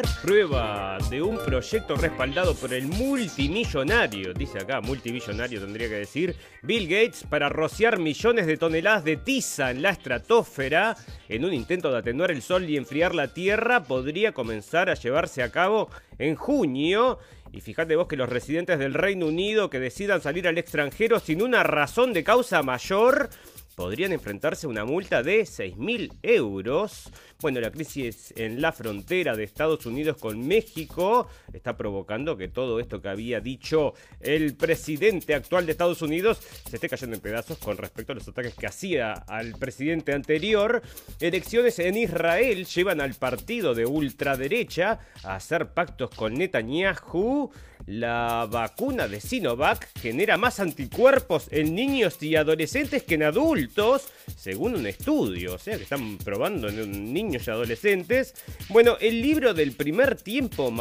[0.00, 6.88] prueba de un proyecto respaldado por el multimillonario, dice acá, multimillonario tendría que decir, Bill
[6.88, 10.96] Gates para rociar millones de toneladas de tiza en la estratosfera
[11.28, 15.42] en un intento de atenuar el sol y enfriar la Tierra podría comenzar a llevarse
[15.42, 17.18] a cabo en junio.
[17.52, 21.42] Y fíjate vos que los residentes del Reino Unido que decidan salir al extranjero sin
[21.42, 23.28] una razón de causa mayor
[23.74, 27.10] podrían enfrentarse a una multa de 6.000 euros.
[27.42, 32.78] Bueno, la crisis en la frontera de Estados Unidos con México está provocando que todo
[32.78, 36.40] esto que había dicho el presidente actual de Estados Unidos
[36.70, 40.82] se esté cayendo en pedazos con respecto a los ataques que hacía al presidente anterior.
[41.18, 47.50] Elecciones en Israel llevan al partido de ultraderecha a hacer pactos con Netanyahu.
[47.92, 54.76] La vacuna de Sinovac genera más anticuerpos en niños y adolescentes que en adultos, según
[54.76, 55.56] un estudio.
[55.56, 58.34] O sea que están probando en niños y adolescentes.
[58.70, 60.72] Bueno, el libro del primer tiempo,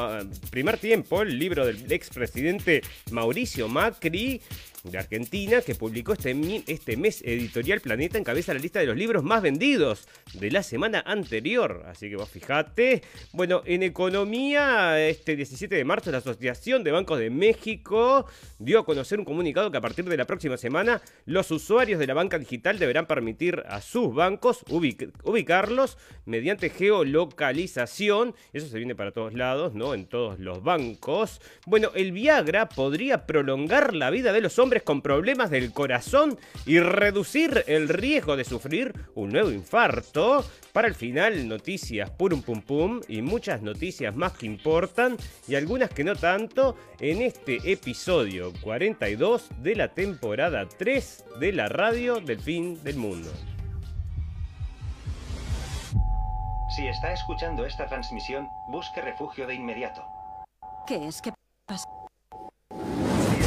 [0.52, 2.81] primer tiempo, el libro del expresidente
[3.12, 4.42] Mauricio Macri,
[4.84, 6.36] de Argentina, que publicó este,
[6.68, 11.04] este mes Editorial Planeta, encabeza la lista de los libros más vendidos de la semana
[11.06, 11.84] anterior.
[11.88, 13.04] Así que vos fijate.
[13.34, 18.26] Bueno, en economía, este 17 de marzo, la Asociación de Bancos de México
[18.59, 22.08] dio a conocer un comunicado que a partir de la próxima semana, los usuarios de
[22.08, 28.36] la banca digital deberán permitir a sus bancos ubicarlos mediante geolocalización.
[28.54, 29.94] Eso se viene para todos lados, ¿no?
[29.94, 31.42] En todos los bancos.
[31.66, 36.79] Bueno, el Viagra podría prolongar la vida de los hombres con problemas del corazón y
[36.79, 40.46] reducir el riesgo de sufrir un nuevo infarto.
[40.72, 45.90] Para el final, noticias purum pum pum y muchas noticias más que importan y algunas
[45.90, 52.40] que no tanto en este episodio 42 de la temporada 3 de la radio del
[52.40, 53.29] fin del mundo.
[56.75, 60.06] Si está escuchando esta transmisión, busque refugio de inmediato.
[60.88, 61.34] ¿Qué es que
[61.66, 61.85] pasa?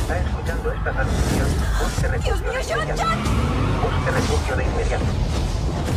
[0.05, 1.49] Está escuchando esta transmisión,
[1.81, 3.05] busque refugio de inmediato.
[3.83, 5.05] Busque refugio de inmediato.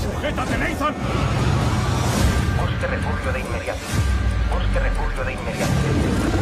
[0.01, 0.95] ¡Sujétate, Nathan!
[2.57, 3.79] Busque refugio de inmediato.
[4.53, 6.37] Busque refugio de inmediato.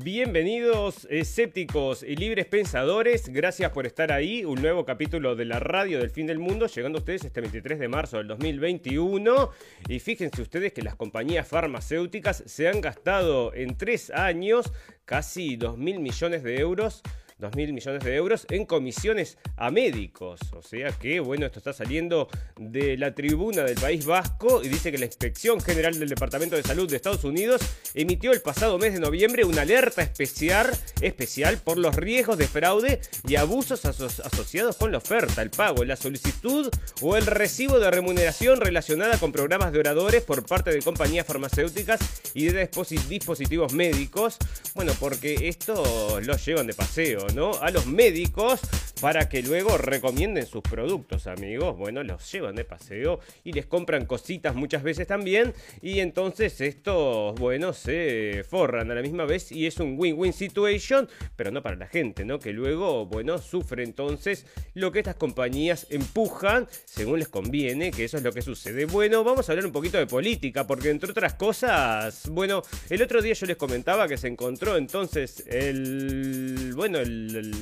[0.00, 5.98] Bienvenidos escépticos y libres pensadores, gracias por estar ahí, un nuevo capítulo de la radio
[5.98, 9.50] del fin del mundo, llegando a ustedes este 23 de marzo del 2021
[9.88, 14.72] y fíjense ustedes que las compañías farmacéuticas se han gastado en tres años
[15.04, 17.02] casi 2 mil millones de euros
[17.38, 20.40] 2 mil millones de euros en comisiones a médicos.
[20.52, 24.90] O sea que, bueno, esto está saliendo de la tribuna del País Vasco y dice
[24.90, 27.60] que la Inspección General del Departamento de Salud de Estados Unidos
[27.94, 33.00] emitió el pasado mes de noviembre una alerta especial, especial por los riesgos de fraude
[33.26, 36.68] y abusos asociados con la oferta, el pago, la solicitud
[37.00, 42.00] o el recibo de remuneración relacionada con programas de oradores por parte de compañías farmacéuticas
[42.34, 42.68] y de
[43.08, 44.38] dispositivos médicos.
[44.74, 47.52] Bueno, porque esto lo llevan de paseo, ¿no?
[47.60, 48.60] A los médicos
[49.00, 51.76] para que luego recomienden sus productos, amigos.
[51.76, 55.54] Bueno, los llevan de paseo y les compran cositas muchas veces también.
[55.80, 61.08] Y entonces estos, bueno, se forran a la misma vez y es un win-win situation,
[61.36, 62.38] pero no para la gente, ¿no?
[62.38, 68.16] Que luego, bueno, sufre entonces lo que estas compañías empujan según les conviene, que eso
[68.16, 68.86] es lo que sucede.
[68.86, 73.22] Bueno, vamos a hablar un poquito de política, porque entre otras cosas, bueno, el otro
[73.22, 76.98] día yo les comentaba que se encontró entonces el, bueno,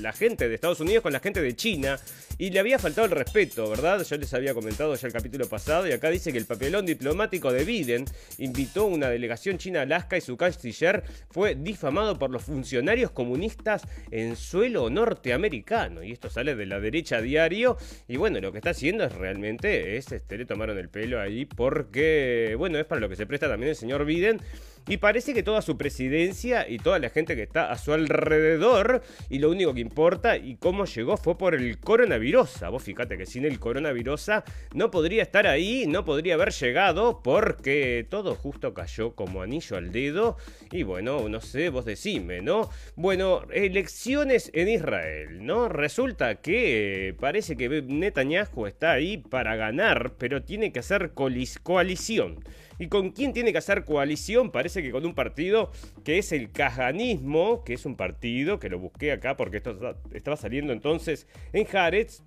[0.02, 1.98] la gente de Estados Unidos con la gente de China
[2.38, 4.04] y le había faltado el respeto, ¿verdad?
[4.04, 7.52] Yo les había comentado ya el capítulo pasado y acá dice que el papelón diplomático
[7.52, 8.04] de Biden
[8.38, 13.82] invitó una delegación china a Alaska y su canciller fue difamado por los funcionarios comunistas
[14.10, 17.78] en suelo norteamericano y esto sale de la derecha a diario
[18.08, 21.46] y bueno, lo que está haciendo es realmente es este le tomaron el pelo ahí
[21.46, 24.40] porque bueno, es para lo que se presta también el señor Biden
[24.88, 29.02] y parece que toda su presidencia y toda la gente que está a su alrededor,
[29.28, 32.60] y lo único que importa y cómo llegó fue por el coronavirus.
[32.70, 34.30] Vos fíjate que sin el coronavirus
[34.74, 39.92] no podría estar ahí, no podría haber llegado, porque todo justo cayó como anillo al
[39.92, 40.36] dedo.
[40.70, 42.70] Y bueno, no sé, vos decime, ¿no?
[42.94, 45.68] Bueno, elecciones en Israel, ¿no?
[45.68, 52.44] Resulta que parece que Netanyahu está ahí para ganar, pero tiene que hacer coalición.
[52.78, 54.50] ¿Y con quién tiene que hacer coalición?
[54.50, 55.70] Parece que con un partido
[56.04, 60.36] que es el Cajanismo, que es un partido que lo busqué acá porque esto estaba
[60.36, 62.22] saliendo entonces en Haaretz.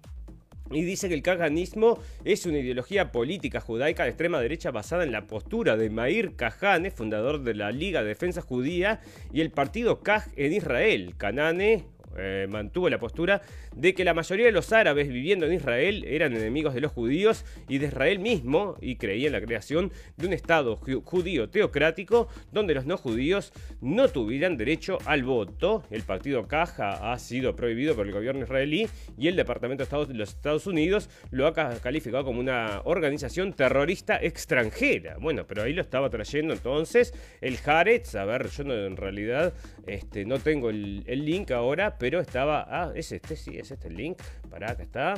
[0.72, 5.12] Y dice que el Kahanismo es una ideología política judaica de extrema derecha basada en
[5.12, 9.01] la postura de Mair Kahane, fundador de la Liga de Defensa Judía,
[9.34, 11.16] y el partido Kaj en Israel.
[11.18, 11.86] Kanane
[12.18, 13.42] eh, mantuvo la postura
[13.76, 17.46] de que la mayoría de los árabes viviendo en Israel eran enemigos de los judíos
[17.68, 22.74] y de Israel mismo y creía en la creación de un Estado judío teocrático donde
[22.74, 25.84] los no judíos no tuvieran derecho al voto.
[25.92, 30.06] El partido Caja ha sido prohibido por el gobierno israelí y el Departamento de Estado
[30.06, 35.18] de los Estados Unidos lo ha calificado como una organización terrorista extranjera.
[35.20, 38.16] Bueno, pero ahí lo estaba trayendo entonces el Haaretz.
[38.16, 39.54] A ver, yo no, en realidad
[39.94, 42.65] este, no tengo el, link ahora, pero estaba.
[42.69, 44.21] Ah, es este, sí, es este el link.
[44.50, 45.15] Para acá está.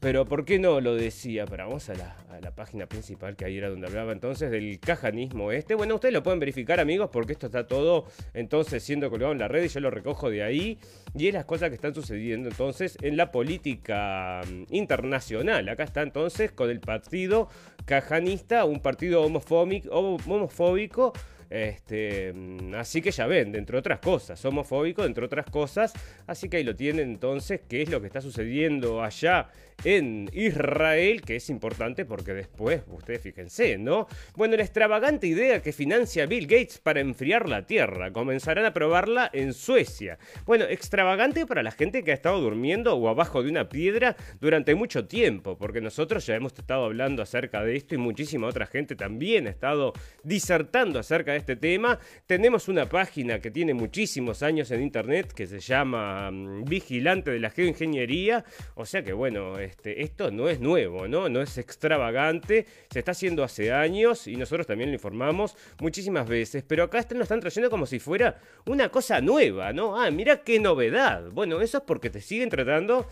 [0.00, 1.44] Pero ¿por qué no lo decía?
[1.44, 2.16] Pero vamos a la,
[2.56, 5.74] página principal, que ahí era donde hablaba entonces del cajanismo este.
[5.74, 9.46] Bueno, ustedes lo pueden verificar, amigos, porque esto está todo entonces siendo colgado en la
[9.46, 10.78] red y yo lo recojo de ahí.
[11.14, 15.68] Y es las cosas que están sucediendo entonces en la política mm, internacional.
[15.68, 17.48] Acá está entonces con el partido
[17.84, 21.12] cajanista, un partido homofóbico
[21.50, 25.92] este, mm, así que ya ven, entre otras cosas, homofóbico, entre otras cosas.
[26.26, 29.48] Así que ahí lo tienen entonces, qué es lo que está sucediendo allá
[29.84, 34.06] en Israel, que es importante porque después, ustedes fíjense, ¿no?
[34.36, 39.30] Bueno, la extravagante idea que financia Bill Gates para enfriar la Tierra, comenzarán a probarla
[39.32, 40.18] en Suecia.
[40.46, 44.74] Bueno, extravagante para la gente que ha estado durmiendo o abajo de una piedra durante
[44.74, 48.96] mucho tiempo, porque nosotros ya hemos estado hablando acerca de esto y muchísima otra gente
[48.96, 49.92] también ha estado
[50.22, 51.98] disertando acerca de este tema.
[52.26, 57.40] Tenemos una página que tiene muchísimos años en internet que se llama mm, Vigilante de
[57.40, 58.44] la Geoingeniería.
[58.74, 61.28] O sea que bueno, este, esto no es nuevo, ¿no?
[61.28, 62.66] No es extravagante.
[62.90, 66.64] Se está haciendo hace años y nosotros también lo informamos muchísimas veces.
[66.66, 70.00] Pero acá nos están trayendo como si fuera una cosa nueva, ¿no?
[70.00, 71.30] Ah, mira qué novedad.
[71.30, 73.06] Bueno, eso es porque te siguen tratando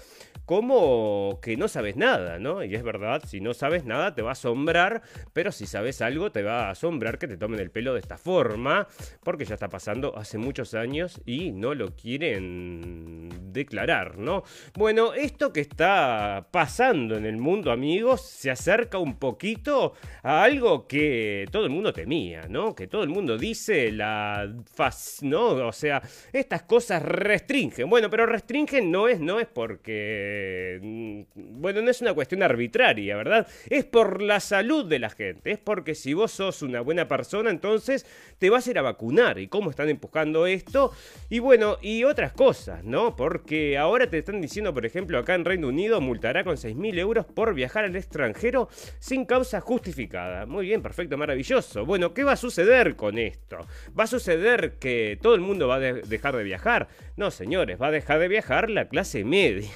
[0.45, 2.65] como que no sabes nada, ¿no?
[2.65, 5.03] Y es verdad, si no sabes nada te va a asombrar,
[5.35, 8.17] pero si sabes algo te va a asombrar que te tomen el pelo de esta
[8.17, 8.89] forma,
[9.23, 14.43] porque ya está pasando hace muchos años y no lo quieren declarar, ¿no?
[14.75, 20.87] Bueno, esto que está pasando en el mundo, amigos, se acerca un poquito a algo
[20.87, 22.75] que todo el mundo temía, ¿no?
[22.75, 24.53] Que todo el mundo dice la
[25.23, 25.49] ¿no?
[25.67, 26.03] O sea,
[26.33, 27.89] estas cosas restringen.
[27.89, 33.17] Bueno, pero restringen no es, no es porque, mm, bueno, no es una cuestión arbitraria,
[33.17, 33.47] ¿verdad?
[33.69, 37.51] Es por la salud de la gente, es porque si vos sos una buena persona,
[37.51, 38.07] entonces
[38.39, 39.39] te vas a ir a vacunar.
[39.39, 40.93] ¿Y cómo están empujando esto?
[41.29, 43.17] Y bueno, y otras cosas, ¿no?
[43.17, 47.25] Porque ahora te están diciendo, por ejemplo, acá en Reino Unido multará con 6.000 euros
[47.25, 50.45] por viajar al extranjero sin causa justificada.
[50.45, 51.87] Muy bien, perfecto, maravilloso.
[51.87, 53.67] Bueno, ¿qué va a suceder con esto?
[53.99, 56.89] ¿Va a suceder que todo el mundo va a dejar de viajar?
[57.17, 59.71] No, señores, va a dejar de viajar la clase media.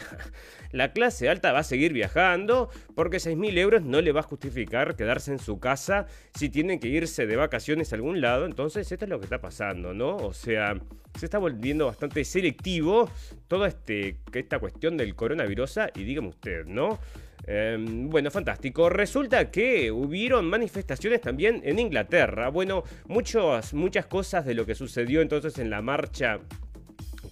[0.73, 4.97] La clase alta va a seguir viajando porque 6.000 euros no le va a justificar
[4.97, 8.47] quedarse en su casa si tienen que irse de vacaciones a algún lado.
[8.47, 10.17] Entonces, esto es lo que está pasando, ¿no?
[10.17, 10.75] O sea,
[11.19, 13.11] se está volviendo bastante selectivo
[13.49, 16.99] toda este, esta cuestión del coronavirus y dígame usted, ¿no?
[17.47, 18.89] Em, bueno, fantástico.
[18.89, 22.49] Resulta que hubieron manifestaciones también en Inglaterra.
[22.49, 26.39] Bueno, muchas, muchas cosas de lo que sucedió entonces en la marcha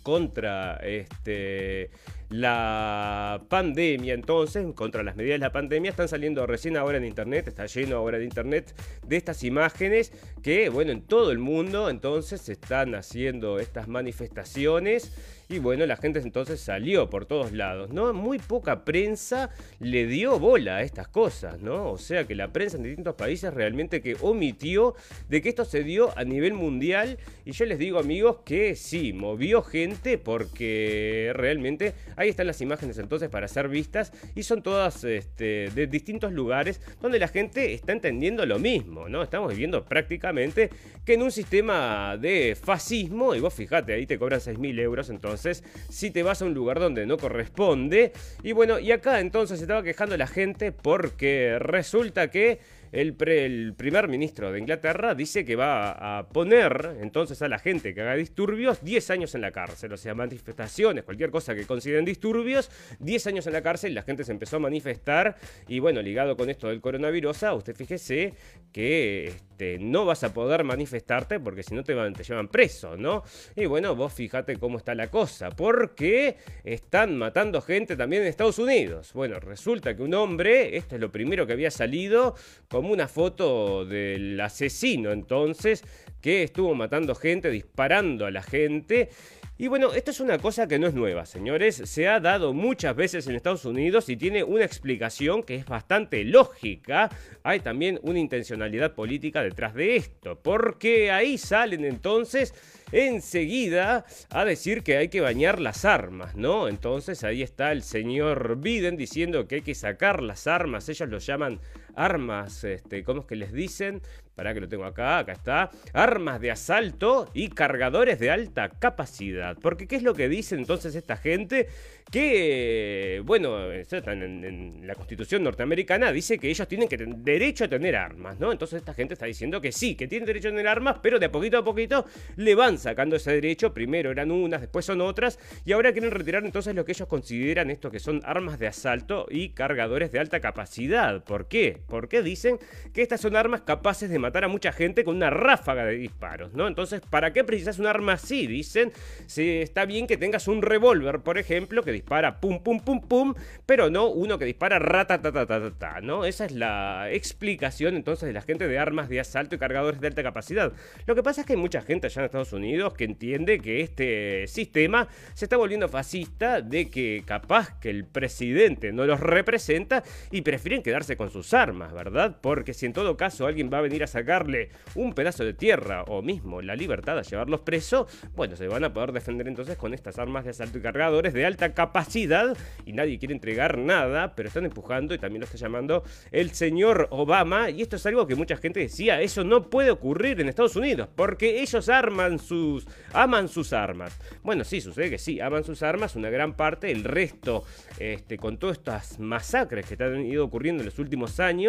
[0.03, 1.91] contra este
[2.31, 7.49] la pandemia, entonces, contra las medidas de la pandemia, están saliendo recién ahora en internet,
[7.49, 8.73] está lleno ahora de internet
[9.05, 15.13] de estas imágenes que, bueno, en todo el mundo entonces se están haciendo estas manifestaciones
[15.51, 18.13] y bueno, la gente entonces salió por todos lados, ¿no?
[18.13, 21.91] Muy poca prensa le dio bola a estas cosas, ¿no?
[21.91, 24.95] O sea que la prensa en distintos países realmente que omitió
[25.29, 27.19] de que esto se dio a nivel mundial.
[27.45, 32.99] Y yo les digo, amigos, que sí, movió gente porque realmente ahí están las imágenes
[32.99, 37.91] entonces para ser vistas y son todas este, de distintos lugares donde la gente está
[37.91, 39.25] entendiendo lo mismo, ¿no?
[39.25, 40.71] Estamos viviendo prácticamente
[41.05, 45.40] que en un sistema de fascismo, y vos fíjate, ahí te cobran 6.000 euros entonces
[45.89, 48.13] si te vas a un lugar donde no corresponde.
[48.43, 52.59] Y bueno, y acá entonces se estaba quejando la gente porque resulta que
[52.93, 58.01] el, primer ministro de Inglaterra dice que va a poner entonces a la gente que
[58.01, 59.93] haga disturbios 10 años en la cárcel.
[59.93, 63.95] O sea, manifestaciones, cualquier cosa que consideren disturbios, 10 años en la cárcel.
[63.95, 65.37] La gente se empezó a manifestar.
[65.69, 68.35] Y bueno, ligado con esto del coronavirus, usted fíjese
[68.73, 73.23] que este, no vas a poder manifestarte porque si no te, te llevan preso, ¿no?
[73.55, 75.51] Y bueno, vos fíjate cómo está la cosa.
[75.51, 79.13] Porque están matando gente también en Estados Unidos.
[79.13, 82.35] Bueno, resulta que un hombre, esto es lo primero que había salido,
[82.81, 85.85] como una foto del asesino entonces,
[86.23, 89.11] que estuvo matando gente, disparando a la gente.
[89.59, 91.83] Y bueno, esto es una cosa que no es nueva, señores.
[91.85, 96.25] Se ha dado muchas veces en Estados Unidos y tiene una explicación que es bastante
[96.25, 97.11] lógica.
[97.43, 100.41] Hay también una intencionalidad política detrás de esto.
[100.43, 102.55] Porque ahí salen entonces
[102.91, 106.67] enseguida a decir que hay que bañar las armas, ¿no?
[106.67, 110.89] Entonces ahí está el señor Biden diciendo que hay que sacar las armas.
[110.89, 111.61] Ellos lo llaman
[112.01, 114.01] armas, este, ¿cómo es que les dicen?
[114.35, 115.71] Para que lo tengo acá, acá está.
[115.93, 119.59] Armas de asalto y cargadores de alta capacidad.
[119.61, 121.69] Porque ¿qué es lo que dice entonces esta gente?
[122.11, 128.41] Que, bueno, en, la constitución norteamericana dice que ellos tienen que derecho a tener armas,
[128.41, 128.51] ¿no?
[128.51, 131.29] Entonces esta gente está diciendo que sí, que tienen derecho a tener armas, pero de
[131.29, 133.75] poquito a poquito le van sacando ese derecho.
[133.75, 137.71] Primero eran unas, después son otras, y ahora quieren retirar entonces lo que ellos consideran
[137.71, 141.23] esto que son armas de asalto y cargadores de alta capacidad.
[141.23, 141.79] ¿Por qué?
[141.91, 142.59] Porque dicen
[142.95, 146.55] que estas son armas capaces de matar a mucha gente con una ráfaga de disparos,
[146.55, 146.67] ¿no?
[146.67, 148.47] Entonces, ¿para qué precisas un arma así?
[148.47, 148.93] Dicen,
[149.27, 153.35] si está bien que tengas un revólver, por ejemplo, que dispara pum, pum, pum, pum,
[153.67, 156.25] pero no uno que dispara ta ¿no?
[156.25, 160.07] Esa es la explicación entonces de la gente de armas de asalto y cargadores de
[160.07, 160.73] alta capacidad.
[161.07, 163.81] Lo que pasa es que hay mucha gente allá en Estados Unidos que entiende que
[163.81, 170.03] este sistema se está volviendo fascista, de que capaz que el presidente no los representa
[170.31, 172.39] y prefieren quedarse con sus armas, ¿verdad?
[172.41, 176.03] Porque si en todo caso alguien va a venir a sacarle un pedazo de tierra
[176.05, 179.95] o mismo la libertad a llevarlos presos, bueno, se van a poder defender entonces con
[179.95, 184.49] estas armas de asalto y cargadores de alta capacidad y nadie quiere entregar nada, pero
[184.49, 188.35] están empujando y también lo está llamando el señor Obama y esto es algo que
[188.35, 193.49] mucha gente decía, eso no puede ocurrir en Estados Unidos porque ellos arman sus aman
[193.49, 194.19] sus armas.
[194.43, 197.65] Bueno, sí, sucede que sí, aman sus armas una gran parte, el resto
[197.99, 201.60] este con todas estas masacres que han ido ocurriendo en los últimos años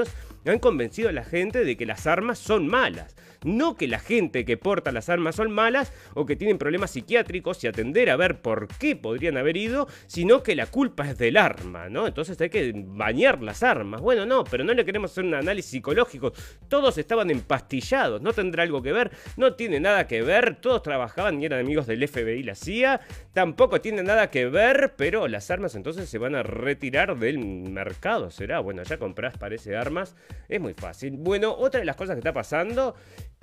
[0.46, 3.16] han convencido a la gente de que las armas son malas.
[3.44, 7.64] No que la gente que porta las armas son malas o que tienen problemas psiquiátricos
[7.64, 11.38] y atender a ver por qué podrían haber ido, sino que la culpa es del
[11.38, 12.06] arma, ¿no?
[12.06, 14.02] Entonces hay que bañar las armas.
[14.02, 16.34] Bueno, no, pero no le queremos hacer un análisis psicológico.
[16.68, 21.42] Todos estaban empastillados, no tendrá algo que ver, no tiene nada que ver, todos trabajaban
[21.42, 23.02] y eran amigos del FBI y la CIA,
[23.34, 28.30] tampoco tiene nada que ver, pero las armas entonces se van a retirar del mercado,
[28.30, 28.60] ¿será?
[28.60, 30.16] Bueno, ya compras, parece, armas,
[30.48, 31.18] es muy fácil.
[31.18, 32.96] Bueno, otra de las cosas que está pasando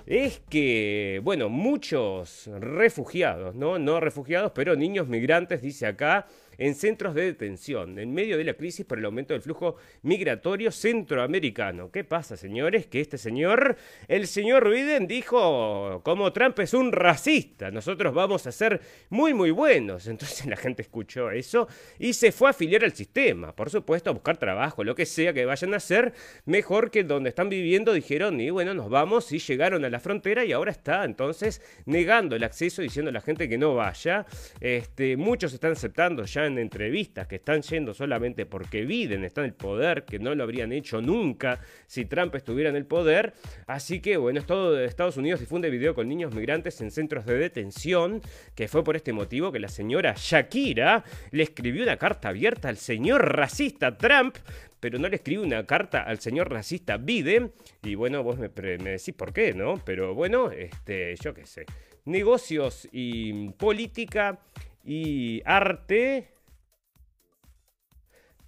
[0.05, 3.77] es que, bueno, muchos refugiados, ¿no?
[3.77, 6.27] No refugiados, pero niños migrantes, dice acá,
[6.59, 10.71] en centros de detención, en medio de la crisis por el aumento del flujo migratorio
[10.71, 11.89] centroamericano.
[11.89, 12.85] ¿Qué pasa, señores?
[12.85, 18.51] Que este señor, el señor Biden, dijo, como Trump es un racista, nosotros vamos a
[18.51, 20.07] ser muy, muy buenos.
[20.07, 24.13] Entonces la gente escuchó eso y se fue a afiliar al sistema, por supuesto, a
[24.13, 26.13] buscar trabajo, lo que sea que vayan a hacer,
[26.45, 30.43] mejor que donde están viviendo, dijeron, y bueno, nos vamos y llegaron a la frontera
[30.43, 34.25] y ahora está entonces negando el acceso, diciendo a la gente que no vaya.
[34.59, 39.45] Este, muchos están aceptando ya en entrevistas que están yendo solamente porque Biden está en
[39.45, 43.33] el poder, que no lo habrían hecho nunca si Trump estuviera en el poder.
[43.67, 48.21] Así que bueno, todo Estados Unidos difunde video con niños migrantes en centros de detención,
[48.55, 52.77] que fue por este motivo que la señora Shakira le escribió una carta abierta al
[52.77, 54.37] señor racista Trump
[54.79, 57.51] pero no le escribió una carta al señor racista Biden.
[57.83, 59.81] Y bueno, vos me, me, decís por qué, ¿no?
[59.85, 61.65] Pero bueno, este, yo qué sé.
[62.05, 64.39] Negocios y política
[64.83, 66.29] y arte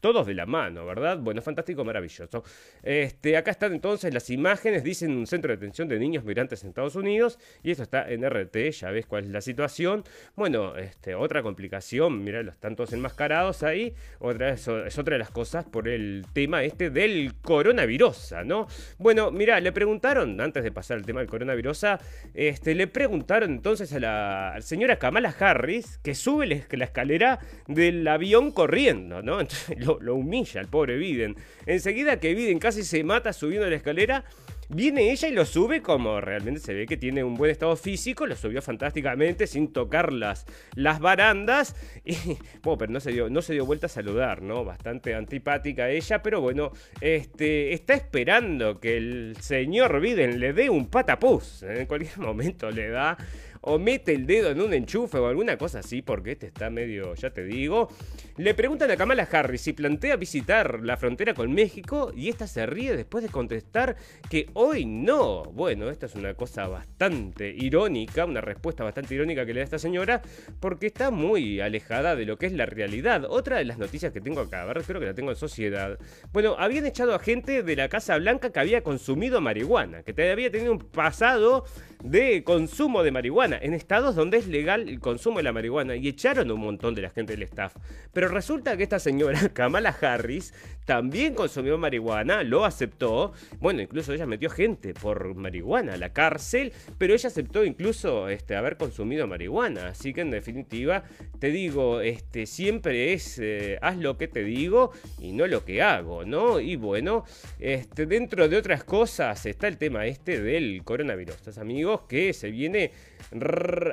[0.01, 1.17] todos de la mano, ¿verdad?
[1.19, 2.43] Bueno, fantástico, maravilloso.
[2.83, 6.69] Este, acá están entonces las imágenes, dicen un centro de detención de niños migrantes en
[6.69, 10.03] Estados Unidos, y esto está en RT, ya ves cuál es la situación.
[10.35, 15.19] Bueno, este, otra complicación, mira, los están todos enmascarados ahí, otra es, es otra de
[15.19, 18.67] las cosas por el tema este del coronavirus, ¿no?
[18.97, 21.85] Bueno, mira, le preguntaron, antes de pasar al tema del coronavirus,
[22.33, 28.51] este, le preguntaron entonces a la, señora Kamala Harris que sube la escalera del avión
[28.51, 29.39] corriendo, ¿no?
[29.41, 31.35] Entonces, humilla al pobre Biden.
[31.65, 34.25] Enseguida que Biden casi se mata subiendo la escalera,
[34.73, 38.25] Viene ella y lo sube como realmente se ve que tiene un buen estado físico,
[38.25, 40.45] lo subió fantásticamente sin tocar las,
[40.75, 41.75] las barandas.
[42.03, 42.15] Y,
[42.63, 44.65] bueno, pero no se, dio, no se dio vuelta a saludar, ¿no?
[44.65, 50.87] Bastante antipática ella, pero bueno, este, está esperando que el señor Biden le dé un
[50.87, 51.63] patapús.
[51.63, 53.17] En cualquier momento le da
[53.61, 57.13] o mete el dedo en un enchufe o alguna cosa así, porque este está medio,
[57.15, 57.89] ya te digo.
[58.37, 62.65] Le preguntan a Kamala Harris si plantea visitar la frontera con México y esta se
[62.65, 63.95] ríe después de contestar
[64.29, 65.43] que hoy no.
[65.43, 69.79] Bueno, esta es una cosa bastante irónica, una respuesta bastante irónica que le da esta
[69.79, 70.21] señora,
[70.59, 73.25] porque está muy alejada de lo que es la realidad.
[73.29, 75.99] Otra de las noticias que tengo acá, a ver, creo que la tengo en sociedad.
[76.33, 80.49] Bueno, habían echado a gente de la Casa Blanca que había consumido marihuana, que había
[80.49, 81.65] tenido un pasado
[82.03, 86.07] de consumo de marihuana, en estados donde es legal el consumo de la marihuana, y
[86.07, 87.75] echaron un montón de la gente del staff.
[88.13, 90.53] Pero resulta que esta señora, Kamala Harris,
[90.91, 93.31] también consumió marihuana, lo aceptó,
[93.61, 98.57] bueno, incluso ella metió gente por marihuana a la cárcel, pero ella aceptó incluso este,
[98.57, 101.05] haber consumido marihuana, así que en definitiva,
[101.39, 105.81] te digo, este, siempre es, eh, haz lo que te digo y no lo que
[105.81, 106.59] hago, ¿no?
[106.59, 107.23] Y bueno,
[107.57, 112.51] este, dentro de otras cosas está el tema este del coronavirus, estos amigos, que se
[112.51, 112.91] viene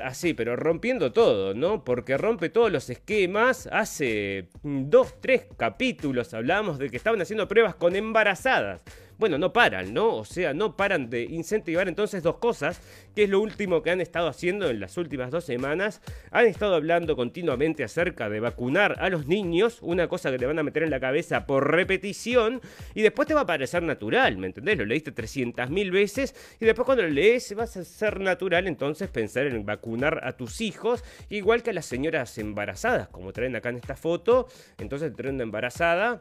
[0.03, 1.85] así, pero rompiendo todo, ¿no?
[1.85, 3.69] Porque rompe todos los esquemas.
[3.71, 8.83] Hace dos, tres capítulos hablamos de que estaban haciendo pruebas con embarazadas
[9.19, 10.15] bueno, no paran, ¿no?
[10.15, 12.81] O sea, no paran de incentivar entonces dos cosas,
[13.17, 16.01] que es lo último que han estado haciendo en las últimas dos semanas.
[16.31, 20.61] Han estado hablando continuamente acerca de vacunar a los niños, una cosa que te van
[20.61, 22.61] a meter en la cabeza por repetición,
[22.95, 24.79] y después te va a parecer natural, ¿me entendés?
[24.79, 29.47] Lo leíste 300.000 veces, y después cuando lo lees vas a ser natural entonces pensar
[29.47, 33.77] en vacunar a tus hijos, igual que a las señoras embarazadas, como traen acá en
[33.77, 34.47] esta foto,
[34.79, 36.21] entonces traen una embarazada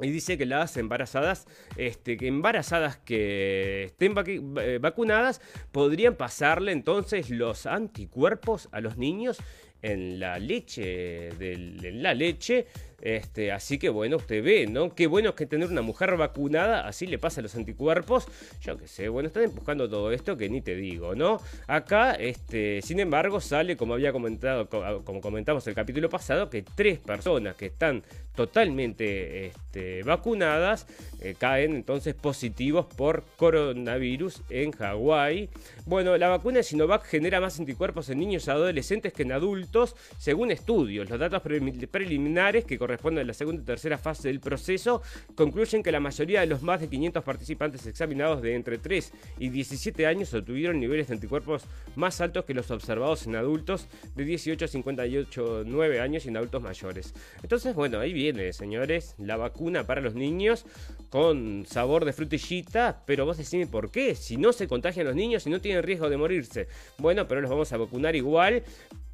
[0.00, 5.40] y dice que las embarazadas, este, que embarazadas que estén eh, vacunadas,
[5.72, 9.38] podrían pasarle entonces los anticuerpos a los niños
[9.82, 12.66] en la leche, de, la leche
[13.00, 14.94] este, así que bueno, usted ve, ¿no?
[14.94, 18.26] Qué bueno es que tener una mujer vacunada, así le pasa a los anticuerpos.
[18.60, 21.40] Yo qué sé, bueno, están empujando todo esto que ni te digo, ¿no?
[21.66, 24.68] Acá, este, sin embargo, sale, como había comentado,
[25.04, 28.02] como comentamos el capítulo pasado, que tres personas que están
[28.34, 30.86] totalmente este, vacunadas
[31.20, 35.48] eh, caen entonces positivos por coronavirus en Hawái.
[35.86, 39.96] Bueno, la vacuna de Sinovac genera más anticuerpos en niños y adolescentes que en adultos,
[40.18, 41.08] según estudios.
[41.08, 45.02] Los datos preliminares que corresponden a la segunda y tercera fase del proceso
[45.34, 49.48] concluyen que la mayoría de los más de 500 participantes examinados de entre 3 y
[49.48, 51.64] 17 años obtuvieron niveles de anticuerpos
[51.96, 56.36] más altos que los observados en adultos de 18 a 58, 9 años y en
[56.36, 57.12] adultos mayores.
[57.42, 60.64] Entonces, bueno, ahí viene, señores, la vacuna para los niños
[61.10, 65.44] con sabor de frutillita, pero vos decís por qué, si no se contagian los niños
[65.46, 66.68] y no tienen riesgo de morirse.
[66.98, 68.62] Bueno, pero los vamos a vacunar igual,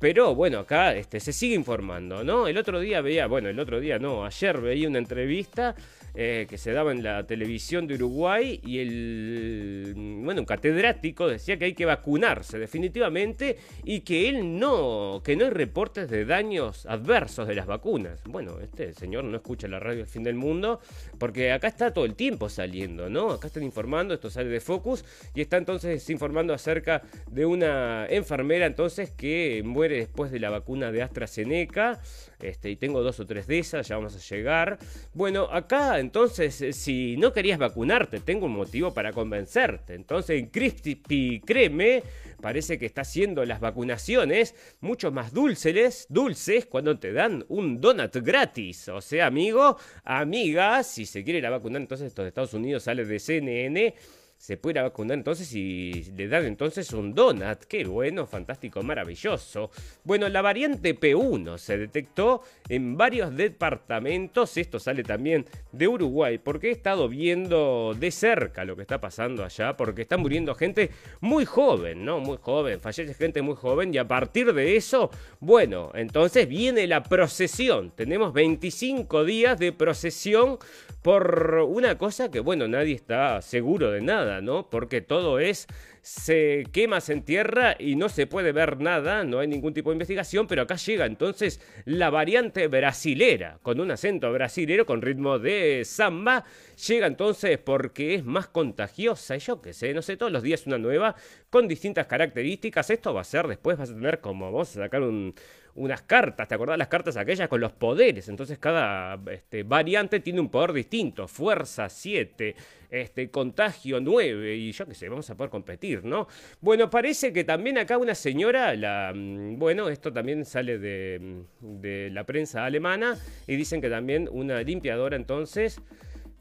[0.02, 2.48] pero bueno, acá este, se sigue informando, ¿no?
[2.48, 5.74] El otro día veía, bueno, el otro día no, ayer veía una entrevista
[6.14, 11.56] eh, que se daba en la televisión de Uruguay y el, bueno, un catedrático decía
[11.56, 16.84] que hay que vacunarse definitivamente y que él no, que no hay reportes de daños
[16.84, 18.20] adversos de las vacunas.
[18.24, 20.80] Bueno, este señor no escucha la radio El Fin del Mundo
[21.18, 23.30] porque acá está todo el tiempo saliendo, ¿no?
[23.30, 28.66] Acá están informando, esto sale de Focus y está entonces informando acerca de una enfermera
[28.66, 32.00] entonces que muere después de la vacuna de AstraZeneca.
[32.40, 34.78] Este, y tengo dos o tres ya vamos a llegar.
[35.12, 39.94] Bueno, acá entonces, eh, si no querías vacunarte, tengo un motivo para convencerte.
[39.94, 42.02] Entonces, en Crispy Creme
[42.40, 48.16] parece que está haciendo las vacunaciones mucho más dulces, dulces cuando te dan un donut
[48.16, 48.88] gratis.
[48.88, 53.04] O sea, amigo, amiga, si se quiere la vacunar, entonces esto de Estados Unidos sale
[53.04, 53.94] de CNN
[54.42, 57.62] se puede vacunar entonces y le dan entonces un donut.
[57.68, 59.70] Qué bueno, fantástico, maravilloso.
[60.02, 64.56] Bueno, la variante P1 se detectó en varios departamentos.
[64.56, 69.44] Esto sale también de Uruguay, porque he estado viendo de cerca lo que está pasando
[69.44, 72.18] allá, porque está muriendo gente muy joven, ¿no?
[72.18, 77.04] Muy joven, fallece gente muy joven y a partir de eso, bueno, entonces viene la
[77.04, 77.92] procesión.
[77.94, 80.58] Tenemos 25 días de procesión
[81.02, 84.70] por una cosa que, bueno, nadie está seguro de nada, ¿no?
[84.70, 85.66] Porque todo es,
[86.00, 89.94] se quema, se entierra y no se puede ver nada, no hay ningún tipo de
[89.94, 95.82] investigación, pero acá llega entonces la variante brasilera, con un acento brasilero, con ritmo de
[95.84, 96.44] samba,
[96.88, 100.78] llega entonces porque es más contagiosa, yo qué sé, no sé, todos los días una
[100.78, 101.14] nueva,
[101.50, 105.02] con distintas características, esto va a ser, después vas a tener como, vamos a sacar
[105.02, 105.34] un
[105.74, 108.28] unas cartas, ¿te acordás las cartas aquellas con los poderes?
[108.28, 112.54] Entonces cada este, variante tiene un poder distinto, fuerza 7,
[112.90, 116.28] este, contagio 9 y yo qué sé, vamos a poder competir, ¿no?
[116.60, 121.80] Bueno, parece que también acá una señora, la, mm, bueno, esto también sale de, mm,
[121.80, 125.80] de la prensa alemana y dicen que también una limpiadora entonces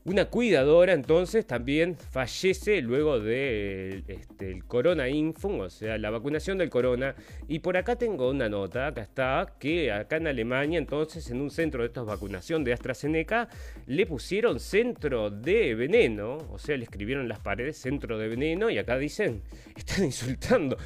[0.04, 6.70] una cuidadora entonces también fallece luego de este, corona info, o sea, la vacunación del
[6.70, 7.16] corona.
[7.48, 11.52] Y por acá tengo una nota, acá está, que acá en Alemania entonces en un
[11.52, 13.48] centro de esta vacunación de AstraZeneca
[13.86, 18.70] le pusieron centro de veneno, o sea, le escribieron en las paredes centro de veneno
[18.70, 19.44] y acá dicen,
[19.76, 20.78] están insultando.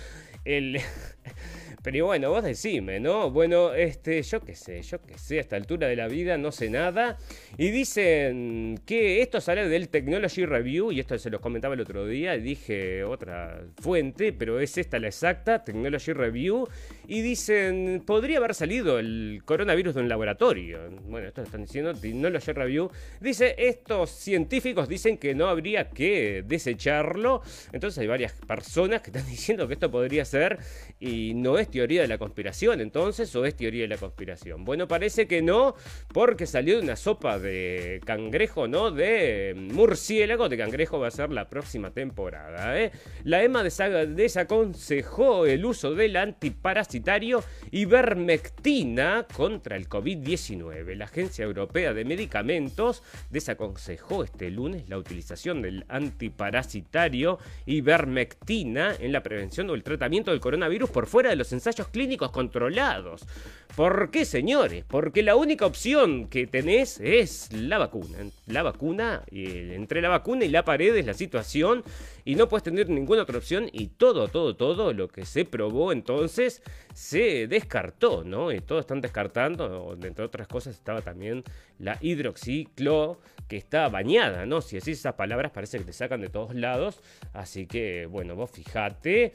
[0.43, 0.79] El,
[1.85, 3.29] Pero bueno, vos decime, ¿no?
[3.29, 6.51] Bueno, este, yo qué sé, yo qué sé, a esta altura de la vida no
[6.51, 7.19] sé nada.
[7.59, 12.07] Y dicen que esto sale del Technology Review, y esto se los comentaba el otro
[12.07, 16.67] día, dije otra fuente, pero es esta la exacta, Technology Review.
[17.07, 20.89] Y dicen, podría haber salido el coronavirus de un laboratorio.
[21.03, 22.89] Bueno, esto lo están diciendo, Technology Review.
[23.21, 27.43] Dice, estos científicos dicen que no habría que desecharlo.
[27.73, 30.57] Entonces hay varias personas que están diciendo que esto podría ser
[30.99, 34.63] y no es teoría de la conspiración entonces o es teoría de la conspiración.
[34.63, 35.75] Bueno, parece que no,
[36.13, 38.91] porque salió de una sopa de cangrejo, ¿no?
[38.91, 42.79] De murciélago, de cangrejo va a ser la próxima temporada.
[42.79, 42.93] ¿eh?
[43.25, 50.95] La EMA desaconsejó el uso del antiparasitario ivermectina contra el COVID-19.
[50.95, 59.21] La Agencia Europea de Medicamentos desaconsejó este lunes la utilización del antiparasitario ivermectina en la
[59.21, 63.25] prevención o el tratamiento del coronavirus por fuera de los ensayos clínicos controlados.
[63.75, 64.85] ¿Por qué, señores?
[64.87, 68.19] Porque la única opción que tenés es la vacuna.
[68.45, 71.83] La vacuna, entre la vacuna y la pared es la situación
[72.23, 75.91] y no puedes tener ninguna otra opción y todo, todo, todo lo que se probó
[75.91, 76.61] entonces
[76.93, 78.51] se descartó, ¿no?
[78.53, 81.43] Y todos están descartando, entre otras cosas estaba también
[81.77, 84.61] la hidroxiclo que está bañada, ¿no?
[84.61, 87.01] Si decís esas palabras parece que te sacan de todos lados,
[87.33, 89.33] así que bueno, vos fijate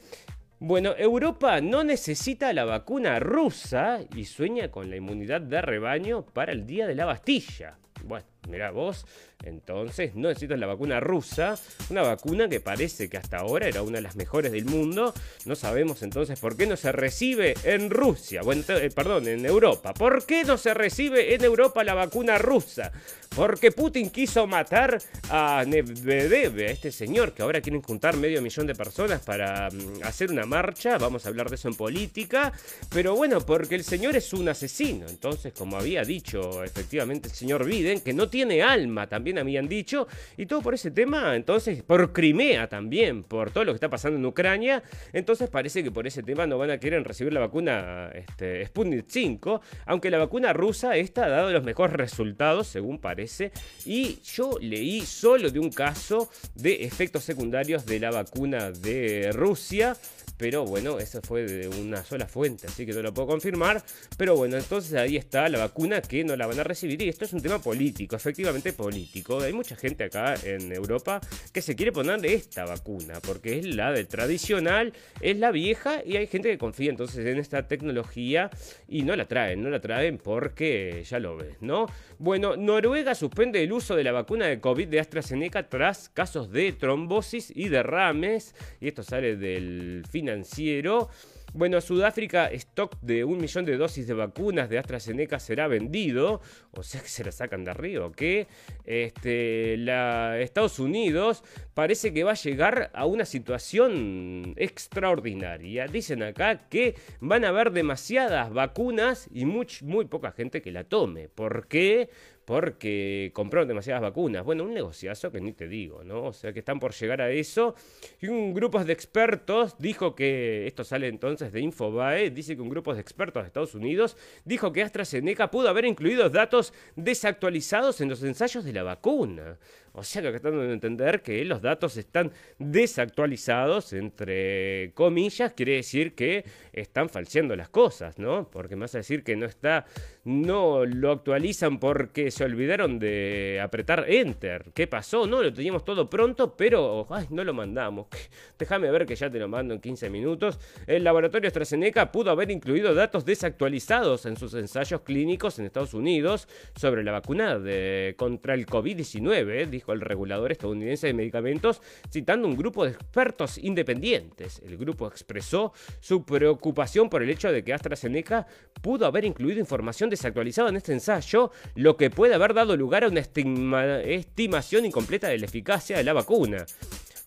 [0.63, 6.51] bueno, Europa no necesita la vacuna rusa y sueña con la inmunidad de rebaño para
[6.51, 7.79] el día de la Bastilla.
[8.05, 9.05] Bueno, mira vos,
[9.43, 11.57] entonces no necesitas la vacuna rusa,
[11.89, 15.13] una vacuna que parece que hasta ahora era una de las mejores del mundo.
[15.45, 19.93] No sabemos entonces por qué no se recibe en Rusia, bueno, eh, perdón, en Europa.
[19.93, 22.91] ¿Por qué no se recibe en Europa la vacuna rusa?
[23.35, 28.67] Porque Putin quiso matar a Medvedev, a este señor que ahora quieren juntar medio millón
[28.67, 30.97] de personas para mm, hacer una marcha.
[30.97, 32.51] Vamos a hablar de eso en política.
[32.89, 35.07] Pero bueno, porque el señor es un asesino.
[35.07, 40.07] Entonces, como había dicho efectivamente el señor Biden, que no tiene alma, también habían dicho.
[40.37, 44.17] Y todo por ese tema, entonces, por Crimea también, por todo lo que está pasando
[44.17, 44.81] en Ucrania.
[45.13, 49.05] Entonces parece que por ese tema no van a querer recibir la vacuna este, Sputnik
[49.07, 49.61] 5.
[49.85, 53.51] Aunque la vacuna rusa, esta ha dado los mejores resultados, según parece
[53.85, 59.97] y yo leí solo de un caso de efectos secundarios de la vacuna de Rusia
[60.41, 63.83] pero bueno, eso fue de una sola fuente, así que no lo puedo confirmar.
[64.17, 67.25] Pero bueno, entonces ahí está la vacuna que no la van a recibir y esto
[67.25, 69.39] es un tema político, efectivamente político.
[69.39, 71.21] Hay mucha gente acá en Europa
[71.53, 76.17] que se quiere poner esta vacuna, porque es la del tradicional, es la vieja y
[76.17, 78.49] hay gente que confía entonces en esta tecnología
[78.87, 81.85] y no la traen, no la traen porque ya lo ves, ¿no?
[82.17, 86.71] Bueno, Noruega suspende el uso de la vacuna de COVID de AstraZeneca tras casos de
[86.71, 91.09] trombosis y derrames, y esto sale del final financiero.
[91.53, 96.39] Bueno, Sudáfrica, stock de un millón de dosis de vacunas de AstraZeneca será vendido.
[96.71, 98.47] O sea que se la sacan de arriba, ¿o qué?
[98.85, 105.87] Este, la, Estados Unidos parece que va a llegar a una situación extraordinaria.
[105.87, 110.85] Dicen acá que van a haber demasiadas vacunas y muy, muy poca gente que la
[110.85, 111.27] tome.
[111.27, 112.09] ¿Por qué?
[112.51, 114.43] Porque compraron demasiadas vacunas.
[114.43, 116.25] Bueno, un negociazo que ni te digo, ¿no?
[116.25, 117.75] O sea que están por llegar a eso.
[118.19, 122.67] Y un grupo de expertos dijo que, esto sale entonces de Infobae, dice que un
[122.67, 128.09] grupo de expertos de Estados Unidos dijo que AstraZeneca pudo haber incluido datos desactualizados en
[128.09, 129.57] los ensayos de la vacuna.
[129.93, 136.15] O sea que están dando entender que los datos están desactualizados, entre comillas, quiere decir
[136.15, 138.49] que están falseando las cosas, ¿no?
[138.49, 139.85] Porque me vas a decir que no está,
[140.23, 144.71] no lo actualizan porque se olvidaron de apretar enter.
[144.73, 145.25] ¿Qué pasó?
[145.25, 148.07] No, lo teníamos todo pronto, pero no lo mandamos.
[148.59, 150.59] Déjame ver que ya te lo mando en 15 minutos.
[150.85, 156.47] El laboratorio AstraZeneca pudo haber incluido datos desactualizados en sus ensayos clínicos en Estados Unidos
[156.75, 161.81] sobre la vacuna de, contra el COVID-19, dijo el regulador estadounidense de medicamentos,
[162.11, 164.61] citando un grupo de expertos independientes.
[164.63, 168.45] El grupo expresó su preocupación por el hecho de que AstraZeneca
[168.81, 173.07] pudo haber incluido información desactualizada en este ensayo, lo que puede haber dado lugar a
[173.07, 176.65] una estimación incompleta de la eficacia de la vacuna.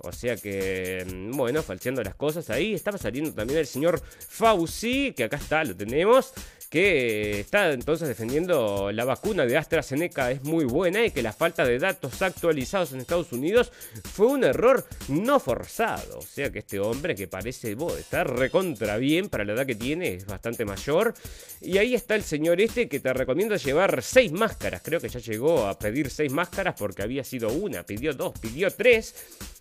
[0.07, 2.75] O sea que, mm, bueno, falseando las cosas ahí.
[2.75, 6.33] Estaba saliendo también el señor Fauci, que acá está, lo tenemos,
[6.75, 11.65] que está entonces defendiendo la vacuna de AstraZeneca es muy buena y que la falta
[11.65, 13.71] de datos actualizados en Estados Unidos
[14.03, 16.19] fue un error no forzado.
[16.19, 20.15] O sea que este hombre que parece estar recontra bien para la edad que tiene,
[20.15, 21.15] es bastante mayor.
[21.61, 24.83] Y ahí está el señor este que te recomienda llevar seis máscaras.
[24.83, 28.69] Creo que ya llegó a pedir seis máscaras porque había sido una, pidió dos, pidió
[28.73, 29.15] tres.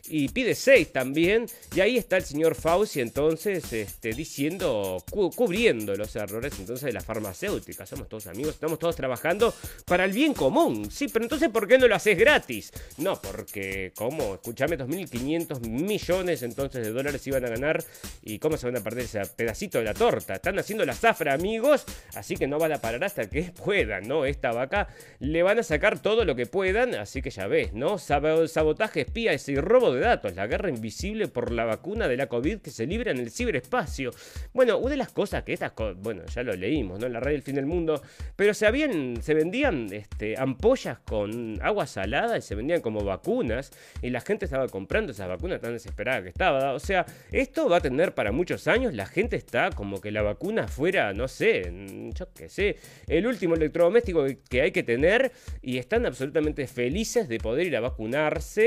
[0.08, 1.46] Y pide 6 también.
[1.76, 7.02] Y ahí está el señor Fauci entonces este, diciendo, cubriendo los errores entonces de la
[7.02, 7.86] farmacéutica.
[7.86, 9.54] Somos todos amigos, estamos todos trabajando
[9.86, 10.92] para el bien común.
[10.92, 12.72] Sí, pero entonces ¿por qué no lo haces gratis?
[12.98, 14.36] No, porque ¿cómo?
[14.36, 17.84] Escúchame, 2.500 millones entonces de dólares iban a ganar
[18.22, 20.36] y cómo se van a perder ese pedacito de la torta.
[20.36, 21.86] Están haciendo la zafra, amigos,
[22.16, 24.26] así que no van a parar hasta que puedan, ¿no?
[24.26, 24.90] Esta vaca
[25.20, 27.98] le van a sacar todo lo que puedan, así que ya ves, ¿no?
[27.98, 32.60] Sabotaje, espías y robo de datos, la guerra invisible por la vacuna de la COVID
[32.60, 34.12] que se libra en el ciberespacio.
[34.54, 37.08] Bueno, una de las cosas que estas, bueno, ya lo leímos, ¿no?
[37.08, 38.02] En la radio del fin del mundo,
[38.36, 43.72] pero se habían, se vendían este, ampollas con agua salada y se vendían como vacunas
[44.02, 46.74] y la gente estaba comprando esas vacunas tan desesperada que estaba.
[46.74, 50.22] O sea, esto va a tener para muchos años, la gente está como que la
[50.22, 51.72] vacuna fuera, no sé,
[52.14, 52.78] yo qué sé,
[53.08, 57.80] el último electrodoméstico que hay que tener y están absolutamente felices de poder ir a
[57.80, 58.64] vacunarse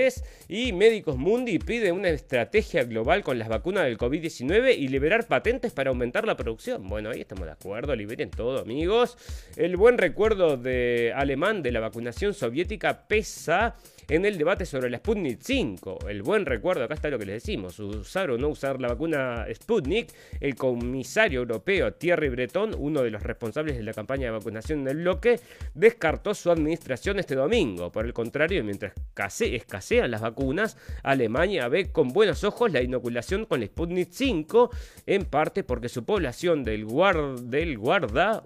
[0.49, 5.73] y Médicos Mundi pide una estrategia global con las vacunas del COVID-19 y liberar patentes
[5.73, 6.87] para aumentar la producción.
[6.87, 9.17] Bueno, ahí estamos de acuerdo, liberen todo amigos.
[9.57, 13.77] El buen recuerdo de alemán de la vacunación soviética pesa
[14.09, 15.99] en el debate sobre la Sputnik 5.
[16.09, 19.47] El buen recuerdo, acá está lo que les decimos, usar o no usar la vacuna
[19.53, 24.81] Sputnik, el comisario europeo Thierry Breton, uno de los responsables de la campaña de vacunación
[24.81, 25.41] en el bloque,
[25.75, 27.91] descartó su administración este domingo.
[27.91, 28.95] Por el contrario, mientras
[29.41, 34.71] escasean las vacunas, Alemania ve con buenos ojos la inoculación con la Sputnik 5,
[35.07, 36.87] en parte porque su población del,
[37.43, 38.45] del guarda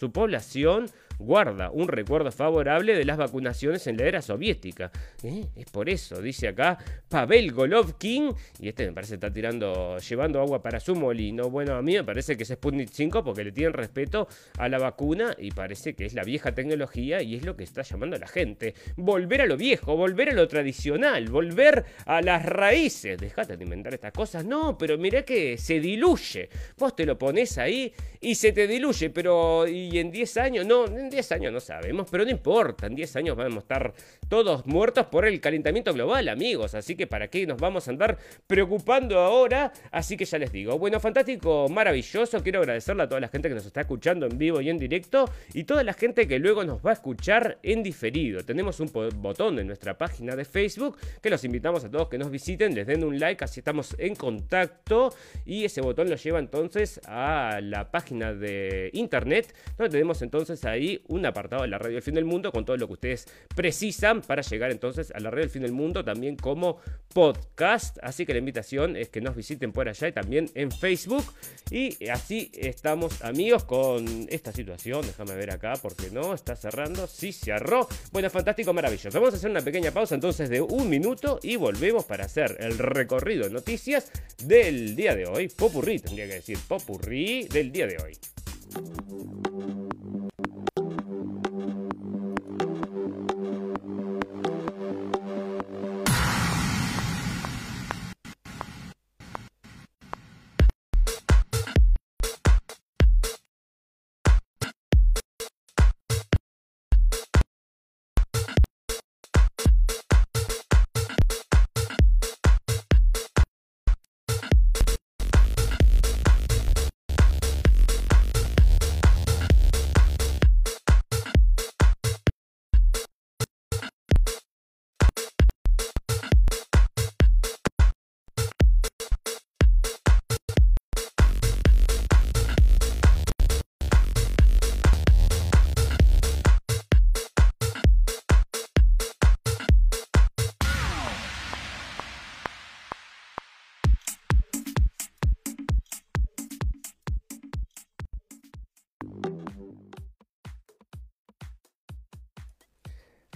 [0.00, 0.86] su población
[1.20, 4.90] guarda un recuerdo favorable de las vacunaciones en la era soviética.
[5.22, 5.44] ¿Eh?
[5.54, 6.78] Es por eso, dice acá
[7.08, 11.50] Pavel Golovkin, y este me parece está tirando, llevando agua para su molino.
[11.50, 14.28] Bueno, a mí me parece que es Sputnik 5 porque le tienen respeto
[14.58, 17.82] a la vacuna y parece que es la vieja tecnología y es lo que está
[17.82, 18.74] llamando a la gente.
[18.96, 23.18] Volver a lo viejo, volver a lo tradicional, volver a las raíces.
[23.18, 24.44] Dejate de inventar estas cosas.
[24.44, 26.48] No, pero mirá que se diluye.
[26.78, 30.86] Vos te lo pones ahí y se te diluye, pero y en 10 años, no,
[31.10, 33.92] 10 años no sabemos, pero no importa, en 10 años vamos a estar
[34.28, 38.18] todos muertos por el calentamiento global, amigos, así que para qué nos vamos a andar
[38.46, 43.28] preocupando ahora, así que ya les digo, bueno, fantástico, maravilloso, quiero agradecerle a toda la
[43.28, 46.38] gente que nos está escuchando en vivo y en directo y toda la gente que
[46.38, 48.44] luego nos va a escuchar en diferido.
[48.44, 52.30] Tenemos un botón en nuestra página de Facebook que los invitamos a todos que nos
[52.30, 57.00] visiten, les den un like, así estamos en contacto y ese botón lo lleva entonces
[57.06, 62.02] a la página de internet donde tenemos entonces ahí un apartado de la radio del
[62.02, 65.44] fin del mundo con todo lo que ustedes precisan para llegar entonces a la radio
[65.44, 66.78] del fin del mundo también como
[67.12, 67.98] podcast.
[68.02, 71.24] Así que la invitación es que nos visiten por allá y también en Facebook.
[71.70, 75.02] Y así estamos amigos con esta situación.
[75.06, 77.06] Déjame ver acá porque no, está cerrando.
[77.06, 77.88] Sí, cerró.
[78.12, 79.18] Bueno, fantástico, maravilloso.
[79.18, 82.78] Vamos a hacer una pequeña pausa entonces de un minuto y volvemos para hacer el
[82.78, 84.10] recorrido de noticias
[84.44, 85.48] del día de hoy.
[85.48, 88.18] Popurrí, tendría que decir popurrí del día de hoy.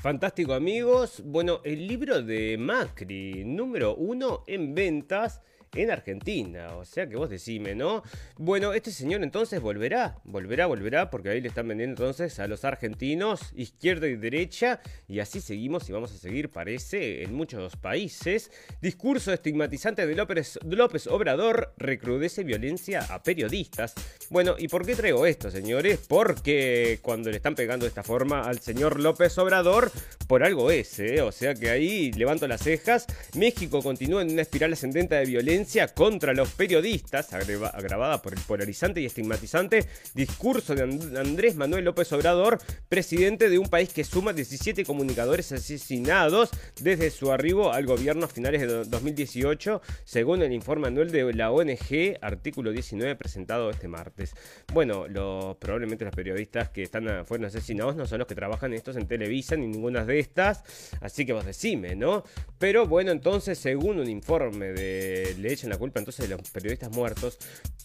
[0.04, 1.22] Fantástico amigos.
[1.24, 5.40] Bueno, el libro de Macri, número uno en ventas
[5.74, 6.76] en Argentina.
[6.76, 8.02] O sea que vos decime, ¿no?
[8.36, 12.64] Bueno, este señor entonces volverá, volverá, volverá, porque ahí le están vendiendo entonces a los
[12.64, 18.50] argentinos izquierda y derecha, y así seguimos y vamos a seguir, parece, en muchos países.
[18.80, 23.94] Discurso estigmatizante de López, López Obrador recrudece violencia a periodistas.
[24.30, 26.00] Bueno, ¿y por qué traigo esto, señores?
[26.08, 29.90] Porque cuando le están pegando de esta forma al señor López Obrador,
[30.26, 31.22] por algo es, ¿eh?
[31.22, 33.06] O sea que ahí levanto las cejas.
[33.36, 39.00] México continúa en una espiral ascendente de violencia contra los periodistas, agravada por el polarizante
[39.00, 42.58] y estigmatizante discurso de Andrés Manuel López Obrador,
[42.88, 48.28] presidente de un país que suma 17 comunicadores asesinados desde su arribo al gobierno a
[48.28, 54.34] finales de 2018, según el informe anual de la ONG, artículo 19, presentado este martes.
[54.72, 58.96] Bueno, los, probablemente los periodistas que están, fueron asesinados no son los que trabajan estos
[58.96, 60.62] en Televisa ni ninguna de estas,
[61.00, 62.24] así que vos decime, ¿no?
[62.58, 65.34] Pero bueno, entonces, según un informe de.
[65.38, 67.38] Le echan la culpa entonces de los periodistas muertos.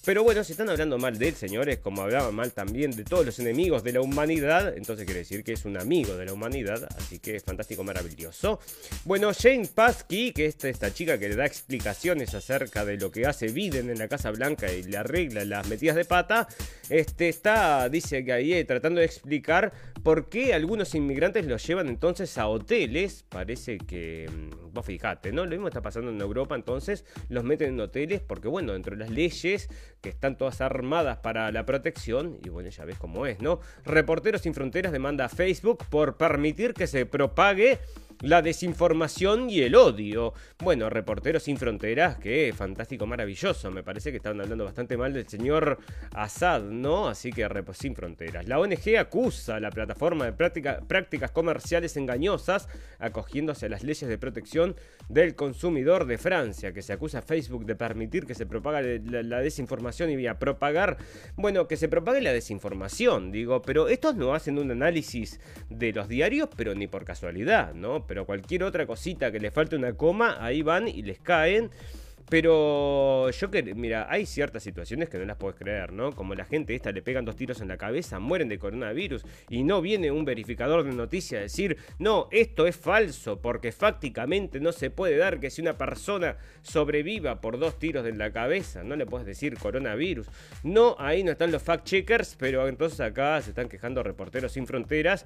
[0.06, 3.26] Pero bueno, si están hablando mal de él, señores, como hablaban mal también de todos
[3.26, 6.88] los enemigos de la humanidad, entonces quiere decir que es un amigo de la humanidad,
[6.98, 8.60] así que es fantástico, maravilloso.
[9.04, 13.26] Bueno, Jane Pasky, que es esta chica que le da explicaciones acerca de lo que
[13.26, 16.48] hace Biden en la Casa Blanca y le arregla las metidas de pata,
[16.90, 21.90] este, está, dice que ahí, eh, tratando de explicar por qué algunos inmigrantes los llevan
[21.90, 23.24] entonces a hoteles.
[23.30, 25.46] Parece que, mm, vos fijate, ¿no?
[25.46, 29.00] Lo mismo está pasando en Europa, entonces los meten en hoteles porque, bueno, dentro de
[29.00, 29.70] las leyes
[30.02, 33.60] que están todas armadas para la protección, y bueno, ya ves cómo es, ¿no?
[33.86, 37.80] Reporteros sin Fronteras demanda a Facebook por permitir que se propague
[38.22, 40.34] la desinformación y el odio.
[40.60, 43.72] Bueno, Reporteros sin Fronteras, que fantástico, maravilloso.
[43.72, 45.80] Me parece que estaban hablando bastante mal del señor
[46.14, 47.08] Assad, ¿no?
[47.08, 48.48] Así que sin Fronteras.
[48.48, 52.68] La ONG acusa a la plataforma de prácticas comerciales engañosas,
[53.00, 54.76] acogiéndose a las leyes de protección
[55.08, 59.40] del consumidor de Francia, que se acusa a Facebook de permitir que se propague la,
[59.40, 59.89] desinformación
[60.20, 60.98] y a propagar,
[61.36, 66.08] bueno, que se propague la desinformación, digo, pero estos no hacen un análisis de los
[66.08, 68.06] diarios, pero ni por casualidad, ¿no?
[68.08, 71.72] pero cualquier otra cosita que le falte una coma, ahí van y les caen.
[72.30, 76.12] Pero yo que, mira, hay ciertas situaciones que no las puedes creer, ¿no?
[76.12, 79.64] Como la gente esta le pegan dos tiros en la cabeza, mueren de coronavirus y
[79.64, 84.72] no viene un verificador de noticias a decir, no, esto es falso, porque fácticamente no
[84.72, 88.96] se puede dar que si una persona sobreviva por dos tiros en la cabeza, no
[88.96, 90.28] le puedes decir coronavirus.
[90.64, 94.68] No, ahí no están los fact checkers, pero entonces acá se están quejando reporteros sin
[94.68, 95.26] fronteras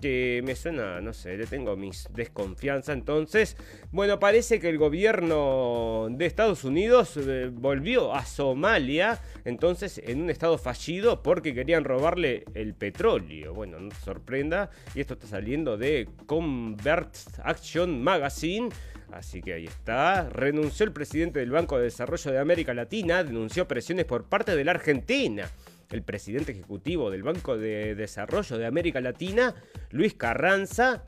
[0.00, 2.92] que me suena, no sé, le tengo mis desconfianza.
[2.92, 3.56] Entonces,
[3.90, 10.30] bueno, parece que el gobierno de Estados Unidos eh, volvió a Somalia, entonces en un
[10.30, 13.52] estado fallido porque querían robarle el petróleo.
[13.52, 18.68] Bueno, no te sorprenda, y esto está saliendo de Convert Action Magazine.
[19.10, 20.28] Así que ahí está.
[20.28, 24.64] Renunció el presidente del Banco de Desarrollo de América Latina, denunció presiones por parte de
[24.64, 25.50] la Argentina
[25.90, 29.56] el presidente ejecutivo del Banco de Desarrollo de América Latina,
[29.90, 31.02] Luis Carranza,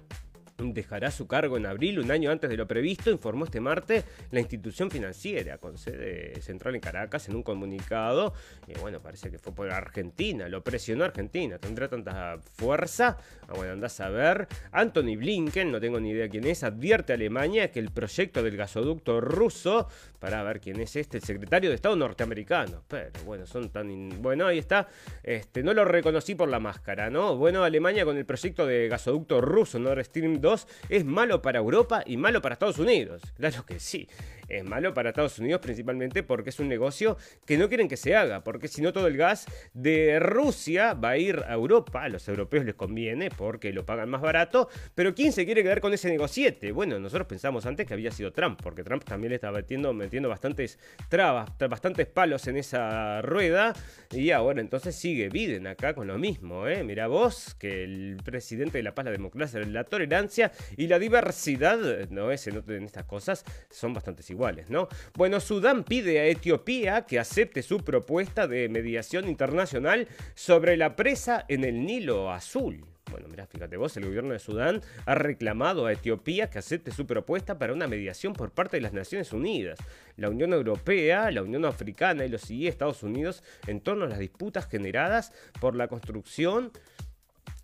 [0.61, 4.41] dejará su cargo en abril, un año antes de lo previsto, informó este martes la
[4.41, 8.35] institución financiera con sede central en Caracas en un comunicado.
[8.67, 11.59] Y bueno, parece que fue por Argentina, lo presionó Argentina.
[11.59, 13.17] ¿Tendrá tanta fuerza?
[13.49, 14.47] Ah, bueno, andás a ver.
[14.73, 18.57] Anthony Blinken, no tengo ni idea quién es, advierte a Alemania que el proyecto del
[18.57, 22.85] gasoducto ruso, para ver quién es este, el secretario de Estado norteamericano.
[22.87, 24.23] Pero bueno, son tan.
[24.23, 24.89] Bueno, ahí está.
[25.23, 27.37] Este, no lo reconocí por la máscara, ¿no?
[27.37, 30.50] Bueno, Alemania con el proyecto de gasoducto ruso Nord Stream 2
[30.89, 33.23] es malo para Europa y malo para Estados Unidos.
[33.37, 34.09] Claro que sí
[34.51, 38.17] es malo para Estados Unidos principalmente porque es un negocio que no quieren que se
[38.17, 42.09] haga, porque si no todo el gas de Rusia va a ir a Europa, a
[42.09, 45.93] los europeos les conviene porque lo pagan más barato, pero ¿quién se quiere quedar con
[45.93, 46.73] ese negociete?
[46.73, 50.29] Bueno, nosotros pensamos antes que había sido Trump, porque Trump también le estaba metiendo, metiendo
[50.29, 53.75] bastantes trabas, bastantes palos en esa rueda,
[54.11, 56.83] y ahora entonces sigue Biden acá con lo mismo, ¿eh?
[56.85, 61.79] Mira vos, que el presidente de la paz, la democracia, la tolerancia y la diversidad,
[62.11, 64.40] no es en estas cosas, son bastante iguales.
[64.69, 64.89] ¿No?
[65.15, 71.45] Bueno, Sudán pide a Etiopía que acepte su propuesta de mediación internacional sobre la presa
[71.49, 72.87] en el Nilo Azul.
[73.11, 77.07] Bueno, mira, fíjate vos, el gobierno de Sudán ha reclamado a Etiopía que acepte su
[77.07, 79.79] propuesta para una mediación por parte de las Naciones Unidas,
[80.17, 84.69] la Unión Europea, la Unión Africana y los Estados Unidos en torno a las disputas
[84.69, 86.73] generadas por la construcción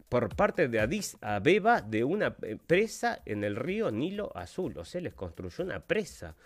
[0.09, 4.79] por parte de Addis Abeba de una presa en el río Nilo Azul.
[4.79, 6.37] O sea, les construyó una presa.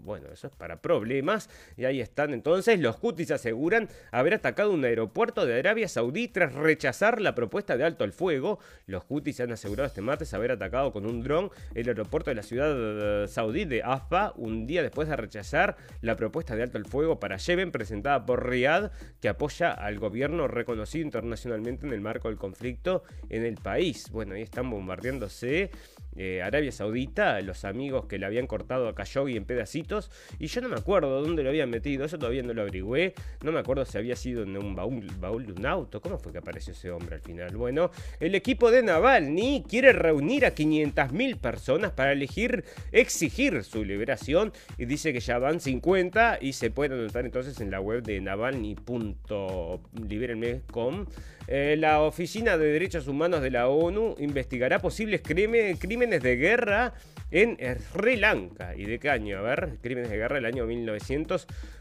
[0.00, 1.48] Bueno, eso es para problemas.
[1.76, 2.80] Y ahí están entonces.
[2.80, 7.84] Los Houthis aseguran haber atacado un aeropuerto de Arabia Saudí tras rechazar la propuesta de
[7.84, 8.58] alto al fuego.
[8.86, 12.42] Los Houthis han asegurado este martes haber atacado con un dron el aeropuerto de la
[12.42, 16.86] ciudad eh, saudí de Afba un día después de rechazar la propuesta de alto al
[16.86, 18.90] fuego para Yemen presentada por Riyadh
[19.20, 24.10] que apoya al gobierno reconocido internacionalmente en el marco del conflicto en el país.
[24.10, 25.70] Bueno, ahí están bombardeándose
[26.18, 30.60] eh, Arabia Saudita, los amigos que le habían cortado a Khashoggi en pedacitos, y yo
[30.60, 33.14] no me acuerdo dónde lo habían metido, eso todavía no lo averigüé,
[33.44, 36.32] no me acuerdo si había sido en un baúl, baúl de un auto, ¿cómo fue
[36.32, 37.56] que apareció ese hombre al final?
[37.56, 44.52] Bueno, el equipo de Navalny quiere reunir a 500.000 personas para elegir, exigir su liberación,
[44.76, 48.20] y dice que ya van 50 y se pueden anotar entonces en la web de
[48.20, 51.06] navalny.liberenme.com.
[51.50, 56.92] Eh, la Oficina de Derechos Humanos de la ONU investigará posibles crímenes de guerra
[57.30, 57.56] en
[57.90, 58.76] Sri Lanka.
[58.76, 59.38] ¿Y de qué año?
[59.38, 60.66] A ver, crímenes de guerra del año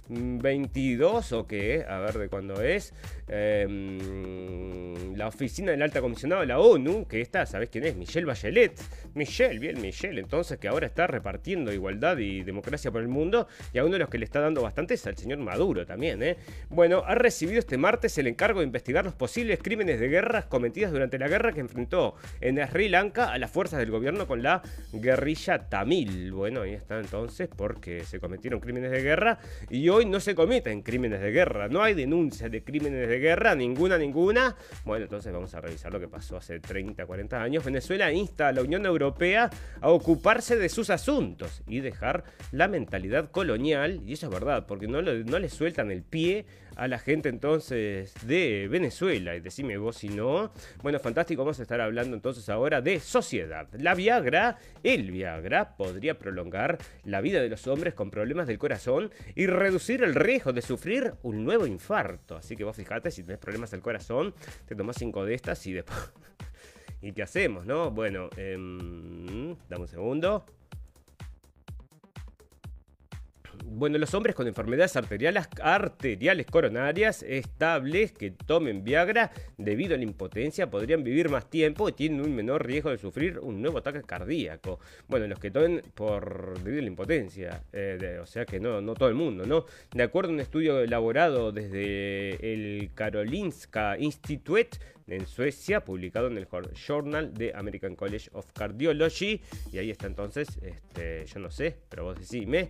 [0.10, 1.86] 1922 o qué?
[1.88, 2.93] A ver de cuándo es.
[3.28, 7.95] Em, la oficina del alta comisionado de la ONU, que está, ¿sabés quién es?
[7.95, 8.80] Michelle Bachelet.
[9.16, 13.47] Michelle, bien Michelle, entonces que ahora está repartiendo igualdad y democracia por el mundo.
[13.74, 16.22] Y a uno de los que le está dando bastante es al señor Maduro también,
[16.24, 16.38] ¿eh?
[16.70, 20.91] Bueno, ha recibido este martes el encargo de investigar los posibles crímenes de guerra cometidos
[20.91, 24.62] durante la guerra que enfrentó en Sri Lanka a las fuerzas del gobierno con la
[24.93, 26.32] guerrilla tamil.
[26.32, 29.39] Bueno, ahí está entonces porque se cometieron crímenes de guerra
[29.70, 31.68] y hoy no se cometen crímenes de guerra.
[31.68, 34.56] No hay denuncias de crímenes de guerra, ninguna, ninguna.
[34.86, 37.64] Bueno, entonces vamos a revisar lo que pasó hace 30, 40 años.
[37.64, 39.50] Venezuela insta a la Unión Europea
[39.82, 44.02] a ocuparse de sus asuntos y dejar la mentalidad colonial.
[44.06, 46.45] Y eso es verdad, porque no, no le sueltan el pie
[46.78, 49.36] a la gente entonces de Venezuela.
[49.36, 50.51] Y decime vos si no.
[50.84, 53.67] Bueno, fantástico, vamos a estar hablando entonces ahora de sociedad.
[53.73, 59.11] La Viagra, el Viagra, podría prolongar la vida de los hombres con problemas del corazón
[59.36, 62.38] y reducir el riesgo de sufrir un nuevo infarto.
[62.38, 64.36] Así que vos fijate, si tenés problemas del corazón,
[64.67, 65.97] te tomás cinco de estas y después...
[67.01, 67.91] ¿Y qué hacemos, no?
[67.91, 70.45] Bueno, em, dame un segundo.
[73.70, 80.03] Bueno, los hombres con enfermedades arteriales, arteriales coronarias estables que tomen Viagra debido a la
[80.03, 84.03] impotencia podrían vivir más tiempo y tienen un menor riesgo de sufrir un nuevo ataque
[84.03, 84.80] cardíaco.
[85.09, 88.93] Bueno, los que tomen por debido a la impotencia, eh, o sea que no, no
[88.93, 89.65] todo el mundo, ¿no?
[89.91, 96.47] De acuerdo a un estudio elaborado desde el Karolinska Institute en Suecia, publicado en el
[96.74, 99.41] Journal de American College of Cardiology.
[99.72, 102.70] Y ahí está entonces, este, yo no sé, pero vos decime.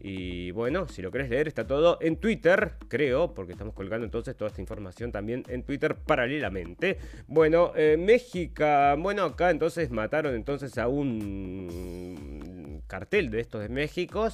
[0.00, 4.36] Y bueno, si lo querés leer, está todo en Twitter, creo, porque estamos colgando entonces
[4.36, 6.98] toda esta información también en Twitter paralelamente.
[7.26, 8.64] Bueno, eh, México,
[8.98, 14.28] bueno, acá entonces mataron entonces a un cartel de estos de México.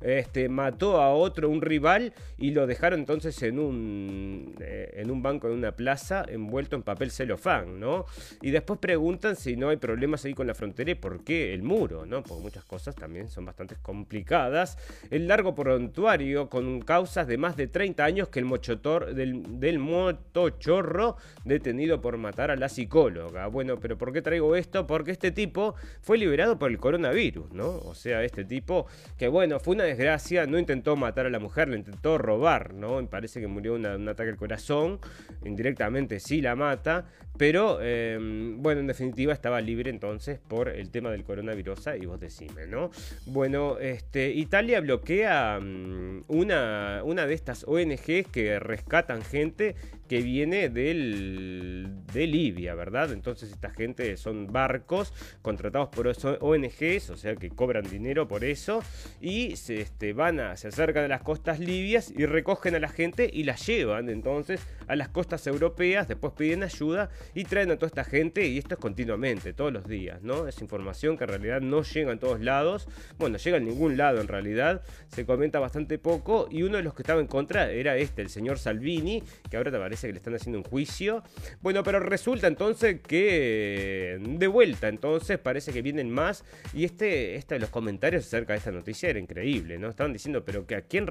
[0.00, 5.22] Este, mató a otro, un rival, y lo dejaron entonces en un, eh, en un
[5.22, 8.06] banco, en una plaza, envuelto en papel celofán, ¿no?
[8.42, 11.62] Y después preguntan si no hay problemas ahí con la frontera y por qué el
[11.62, 12.22] muro, ¿no?
[12.22, 14.78] Porque muchas cosas también son bastante complicadas.
[15.10, 19.78] El largo prontuario con causas de más de 30 años que el mochotor del, del
[19.78, 23.46] motochorro detenido por matar a la psicóloga.
[23.46, 24.86] Bueno, pero ¿por qué traigo esto?
[24.86, 27.68] Porque este tipo fue liberado por el coronavirus, ¿no?
[27.78, 28.86] O sea, este tipo
[29.16, 33.00] que bueno, fue una desgracia, no intentó matar a la mujer, le intentó robar, ¿no?
[33.00, 34.98] Me parece que murió un ataque al corazón,
[35.44, 37.04] indirectamente sí la mata, tá?
[37.38, 41.68] Pero em, bueno, en definitiva estaba libre entonces por el tema del coronavirus
[42.00, 42.90] y vos decime, ¿no?
[43.26, 49.76] Bueno, este, Italia bloquea mm, una, una de estas ONGs que rescatan gente
[50.08, 53.12] que viene del, de Libia, ¿verdad?
[53.12, 55.12] Entonces esta gente son barcos
[55.42, 58.82] contratados por ONGs, o sea que cobran dinero por eso,
[59.20, 62.88] y se, este, van a, se acercan a las costas libias y recogen a la
[62.88, 67.76] gente y la llevan entonces a las costas europeas, después piden ayuda y traen a
[67.76, 70.48] toda esta gente, y esto es continuamente, todos los días, ¿no?
[70.48, 74.20] Es información que en realidad no llega en todos lados, bueno, llega en ningún lado
[74.20, 77.96] en realidad, se comenta bastante poco, y uno de los que estaba en contra era
[77.96, 81.22] este, el señor Salvini, que ahora te parece que le están haciendo un juicio.
[81.60, 86.44] Bueno, pero resulta entonces que de vuelta, entonces parece que vienen más.
[86.72, 89.88] Y este, este los comentarios acerca de esta noticia era increíble, ¿no?
[89.88, 91.06] Estaban diciendo, pero que a quién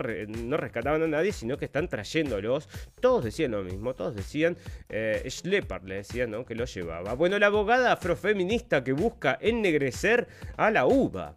[0.47, 2.69] no rescataban a nadie, sino que están trayéndolos.
[2.99, 4.57] Todos decían lo mismo, todos decían,
[4.89, 6.45] eh, Schlepper le decían, ¿no?
[6.45, 7.13] Que lo llevaba.
[7.13, 11.35] Bueno, la abogada afrofeminista que busca ennegrecer a la uva.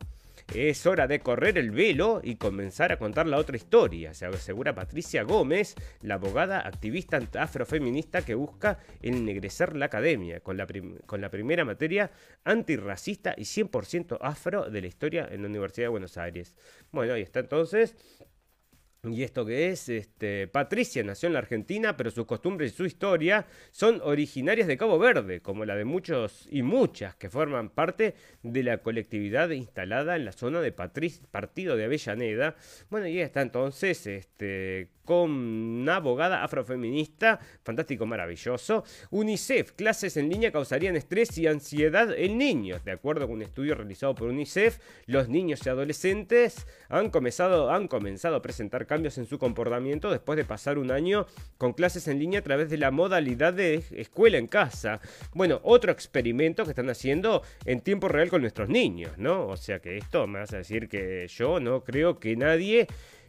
[0.54, 4.74] Es hora de correr el velo y comenzar a contar la otra historia, se asegura
[4.74, 10.66] Patricia Gómez, la abogada activista afrofeminista que busca ennegrecer la academia con la,
[11.06, 12.10] con la primera materia
[12.42, 16.56] antirracista y 100% afro de la historia en la Universidad de Buenos Aires.
[16.90, 17.94] Bueno, ahí está entonces.
[19.02, 19.88] ¿Y esto que es?
[19.88, 24.76] Este, Patricia nació en la Argentina, pero sus costumbres y su historia son originarias de
[24.76, 30.16] Cabo Verde, como la de muchos y muchas que forman parte de la colectividad instalada
[30.16, 32.56] en la zona de Partido de Avellaneda.
[32.90, 38.84] Bueno, y está entonces este, con una abogada afrofeminista, fantástico, maravilloso.
[39.10, 42.84] UNICEF, clases en línea causarían estrés y ansiedad en niños.
[42.84, 47.88] De acuerdo con un estudio realizado por UNICEF, los niños y adolescentes han comenzado, han
[47.88, 51.26] comenzado a presentar cambios en su comportamiento después de pasar un año
[51.58, 55.00] con clases en línea a través de la modalidad de escuela en casa.
[55.34, 59.48] Bueno, otro experimento que están haciendo en tiempo real con nuestros niños, ¿no?
[59.48, 62.86] O sea que esto me vas a decir que yo no creo que nadie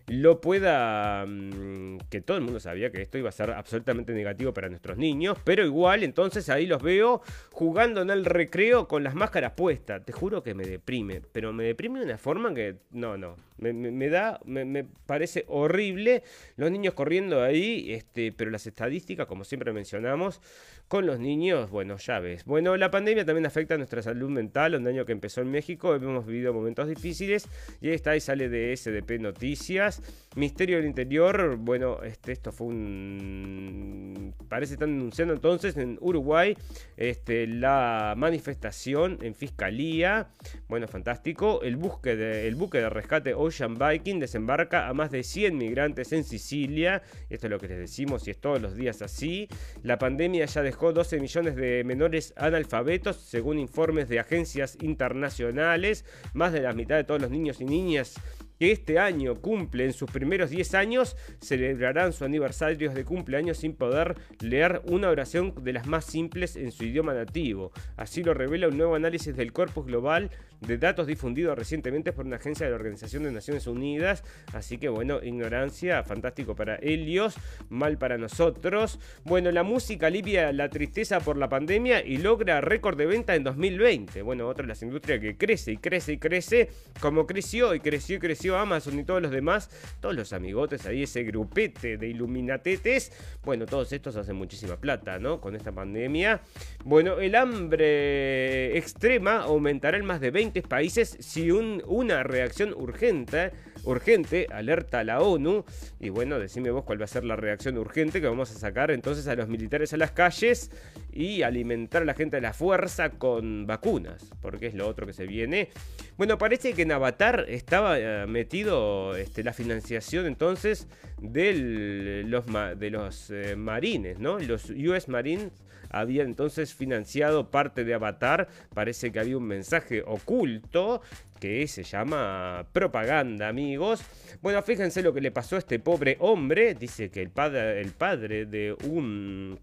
[0.08, 1.26] lo pueda...
[1.26, 4.98] Mm, que todo el mundo sabía que esto iba a ser absolutamente negativo para nuestros
[4.98, 7.22] niños, pero igual entonces ahí los veo
[7.52, 10.04] jugando en el recreo con las máscaras puestas.
[10.06, 14.10] Te juro que me deprime, pero me deprime de una forma que no, no, me,
[14.10, 16.24] da, me, parece horrible
[16.56, 20.42] los niños corriendo ahí, este, pero las estadísticas, como siempre mencionamos,
[20.88, 22.44] con los niños, bueno, ya ves.
[22.44, 25.96] Bueno, la pandemia también afecta a nuestra salud mental, un año que empezó en México,
[25.96, 27.48] hemos vivido momentos difíciles
[27.80, 30.02] y ahí está, ahí sale de SDP Noticias.
[30.36, 34.34] Misterio del Interior, bueno, este, esto fue un...
[34.50, 36.58] Parece están denunciando entonces en Uruguay
[36.98, 40.30] este, la manifestación en fiscalía.
[40.68, 41.62] Bueno, fantástico.
[41.64, 46.14] El buque de, el buque de rescate Ocean Viking desembarca a más de 100 migrantes
[46.14, 47.04] en Sicilia.
[47.30, 49.50] Esto es lo que les decimos y es todos los días así.
[49.84, 56.06] La pandemia ya dejó 12 millones de menores analfabetos, según informes de agencias internacionales.
[56.34, 58.16] Más de la mitad de todos los niños y niñas
[58.62, 64.14] que este año cumplen sus primeros 10 años, celebrarán su aniversario de cumpleaños sin poder
[64.40, 67.72] leer una oración de las más simples en su idioma nativo.
[67.98, 70.30] Así lo revela un nuevo análisis del Corpus Global
[70.62, 74.24] de datos difundido recientemente por una agencia de la Organización de Naciones Unidas.
[74.54, 77.36] Así que bueno, ignorancia, fantástico para Helios,
[77.70, 79.00] mal para nosotros.
[79.26, 83.44] Bueno, la música alivia la tristeza por la pandemia y logra récord de venta en
[83.44, 84.22] 2020.
[84.22, 88.18] Bueno, otra de las industrias que crece y crece y crece, como creció y creció
[88.18, 93.12] y creció Amazon y todos los demás, todos los amigotes ahí, ese grupete de iluminatetes,
[93.44, 95.42] bueno, todos estos hacen muchísima plata, ¿no?
[95.42, 96.42] Con esta pandemia.
[96.84, 103.52] Bueno, el hambre extrema aumentará en más de 20 países si una reacción urgente
[103.84, 105.66] urgente, alerta a la ONU.
[106.00, 108.92] Y bueno, decime vos cuál va a ser la reacción urgente que vamos a sacar
[108.92, 110.72] entonces a los militares a las calles
[111.12, 115.14] y alimentar a la gente de la fuerza con vacunas, porque es lo otro que
[115.14, 115.70] se viene.
[116.18, 120.88] Bueno, parece que en Avatar estaba eh, metido este, la financiación entonces
[121.20, 122.46] de los,
[122.78, 124.40] de los eh, marines, ¿no?
[124.40, 125.52] Los US Marines
[125.90, 128.48] habían entonces financiado parte de Avatar.
[128.74, 131.02] Parece que había un mensaje oculto
[131.42, 134.04] que se llama propaganda, amigos.
[134.42, 136.76] Bueno, fíjense lo que le pasó a este pobre hombre.
[136.76, 139.60] Dice que el padre, el padre de un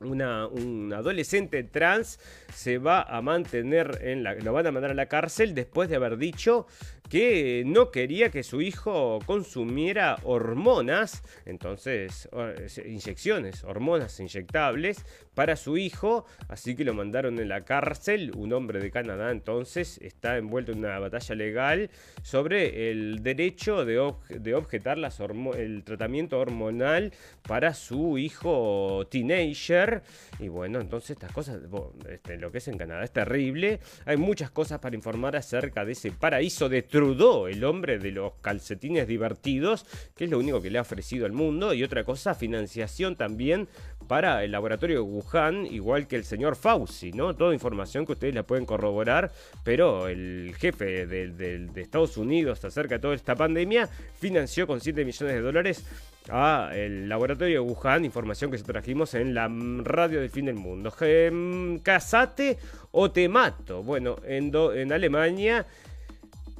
[0.00, 2.20] un adolescente trans
[2.52, 5.96] se va a mantener en la, lo van a mandar a la cárcel después de
[5.96, 6.66] haber dicho
[7.08, 12.28] que no quería que su hijo consumiera hormonas, entonces
[12.84, 15.04] inyecciones, hormonas inyectables
[15.34, 18.32] para su hijo, así que lo mandaron en la cárcel.
[18.34, 21.90] Un hombre de Canadá entonces está envuelto en una batalla legal
[22.22, 24.98] sobre el derecho de, de objetar
[25.56, 27.12] el tratamiento hormonal
[27.46, 30.02] para su hijo teenager.
[30.38, 31.60] Y bueno, entonces estas cosas,
[32.08, 33.80] este, lo que es en Canadá es terrible.
[34.04, 38.32] Hay muchas cosas para informar acerca de ese paraíso de Trudeau, el hombre de los
[38.40, 39.84] calcetines divertidos,
[40.16, 41.74] que es lo único que le ha ofrecido al mundo.
[41.74, 43.68] Y otra cosa, financiación también
[44.08, 47.36] para el laboratorio de Wuhan, igual que el señor Fauci, ¿no?
[47.36, 49.30] Toda información que ustedes la pueden corroborar,
[49.62, 55.34] pero el jefe de, Estados Unidos acerca de toda esta pandemia financió con 7 millones
[55.34, 55.84] de dólares
[56.30, 59.50] a el laboratorio de Wuhan, información que se trajimos en la
[59.82, 60.94] radio del fin del mundo.
[61.82, 62.56] Casate
[62.90, 63.82] o te mato.
[63.82, 65.66] Bueno, en, en Alemania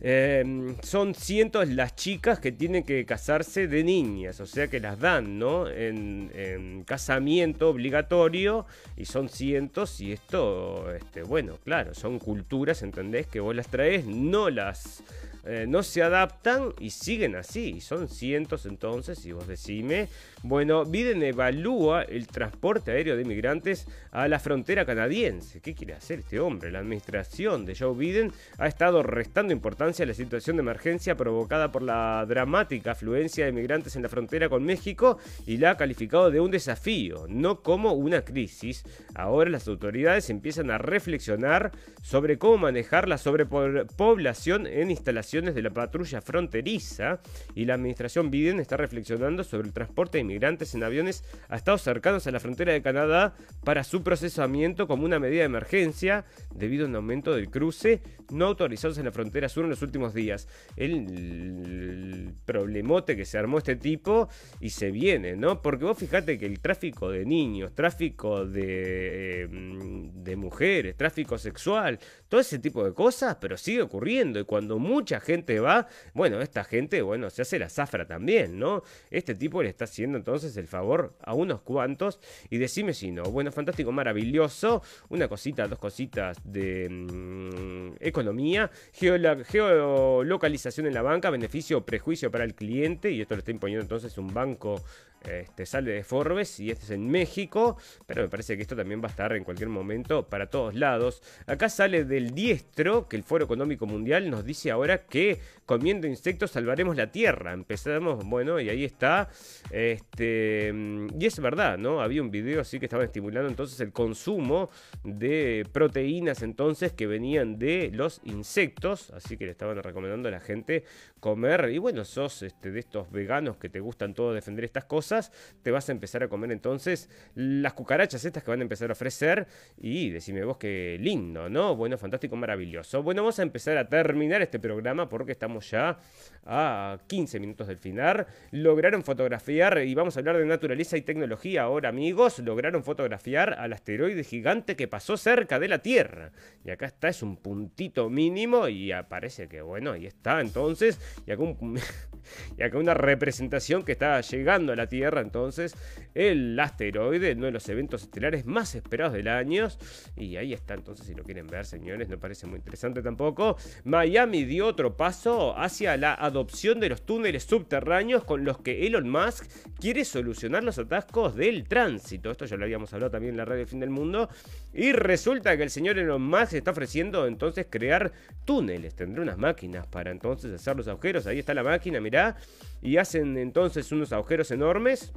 [0.02, 4.98] Em, son cientos las chicas que tienen que casarse de niñas, o sea que las
[4.98, 5.68] dan, ¿no?
[5.68, 8.66] En, en casamiento obligatorio
[8.96, 13.26] y son cientos y esto, este, bueno, claro, son culturas, ¿entendés?
[13.26, 15.02] Que vos las traes, no las
[15.46, 17.80] eh, no se adaptan y siguen así.
[17.80, 20.08] Son cientos entonces, y vos decime.
[20.42, 25.60] Bueno, Biden evalúa el transporte aéreo de migrantes a la frontera canadiense.
[25.60, 26.72] ¿Qué quiere hacer este hombre?
[26.72, 31.70] La administración de Joe Biden ha estado restando importancia a la situación de emergencia provocada
[31.70, 36.30] por la dramática afluencia de migrantes en la frontera con México y la ha calificado
[36.30, 38.84] de un desafío, no como una crisis.
[39.14, 41.72] Ahora las autoridades empiezan a reflexionar
[42.02, 47.20] sobre cómo manejar la sobrepoblación en instalaciones de la patrulla fronteriza
[47.54, 51.82] y la administración Biden está reflexionando sobre el transporte de inmigrantes en aviones a estados
[51.82, 53.34] cercanos a la frontera de Canadá
[53.64, 56.24] para su procesamiento como una medida de emergencia
[56.54, 58.00] debido a un aumento del cruce
[58.32, 60.48] no autorizados en la frontera sur en los últimos días.
[60.76, 64.28] El, problemote que se armó este tipo
[64.60, 65.62] y se viene, ¿no?
[65.62, 71.98] Porque vos fijate que el tráfico de niños, tráfico de, eh, de mujeres, tráfico sexual,
[72.28, 74.40] todo ese tipo de cosas, pero sigue ocurriendo.
[74.40, 78.82] Y cuando mucha gente va, bueno, esta gente, bueno, se hace la zafra también, ¿no?
[79.10, 82.20] Este tipo le está haciendo entonces el favor a unos cuantos.
[82.48, 83.24] Y decime si no.
[83.24, 84.82] Bueno, fantástico, maravilloso.
[85.08, 88.70] Una cosita, dos cositas de mm, economía.
[88.92, 93.10] geolocalización en la banca, beneficio o prejuicio para el cliente.
[93.10, 94.82] Y esto lo está imponiendo entonces un banco
[95.26, 99.00] este, sale de Forbes y este es en México, pero me parece que esto también
[99.02, 101.22] va a estar en cualquier momento para todos lados.
[101.46, 106.52] Acá sale del diestro que el Foro Económico Mundial nos dice ahora que comiendo insectos
[106.52, 107.52] salvaremos la Tierra.
[107.52, 109.28] Empezamos, bueno, y ahí está.
[109.70, 110.72] Este,
[111.18, 112.00] y es verdad, ¿no?
[112.00, 114.70] Había un video así que estaba estimulando entonces el consumo
[115.04, 120.40] de proteínas entonces que venían de los insectos, así que le estaban recomendando a la
[120.40, 120.84] gente
[121.20, 121.70] comer.
[121.72, 125.70] Y bueno, sos este, de estos veganos que te gustan todo defender estas cosas, te
[125.70, 129.46] vas a empezar a comer entonces las cucarachas estas que van a empezar a ofrecer.
[129.78, 131.76] Y decime vos qué lindo, ¿no?
[131.76, 133.02] Bueno, fantástico, maravilloso.
[133.02, 135.98] Bueno, vamos a empezar a terminar este programa porque estamos ya
[136.44, 138.26] a 15 minutos del final.
[138.52, 142.38] Lograron fotografiar, y vamos a hablar de naturaleza y tecnología ahora, amigos.
[142.38, 146.32] Lograron fotografiar al asteroide gigante que pasó cerca de la Tierra.
[146.64, 151.00] Y acá está, es un puntito mínimo y aparece que, bueno, ahí está entonces.
[152.58, 155.76] Y acá, una representación que está llegando a la Tierra entonces
[156.14, 159.68] el asteroide, uno de los eventos estelares más esperados del año.
[160.16, 163.56] Y ahí está entonces, si lo quieren ver, señores, no parece muy interesante tampoco.
[163.84, 169.08] Miami dio otro paso hacia la adopción de los túneles subterráneos con los que Elon
[169.08, 169.46] Musk
[169.78, 172.30] quiere solucionar los atascos del tránsito.
[172.30, 174.28] Esto ya lo habíamos hablado también en la radio Fin del Mundo.
[174.72, 178.12] Y resulta que el señor Elon Musk está ofreciendo entonces crear
[178.44, 178.94] túneles.
[178.94, 180.88] Tendrá unas máquinas para entonces hacer los
[181.26, 182.36] Ahí está la máquina, mirá.
[182.82, 185.12] Y hacen entonces unos agujeros enormes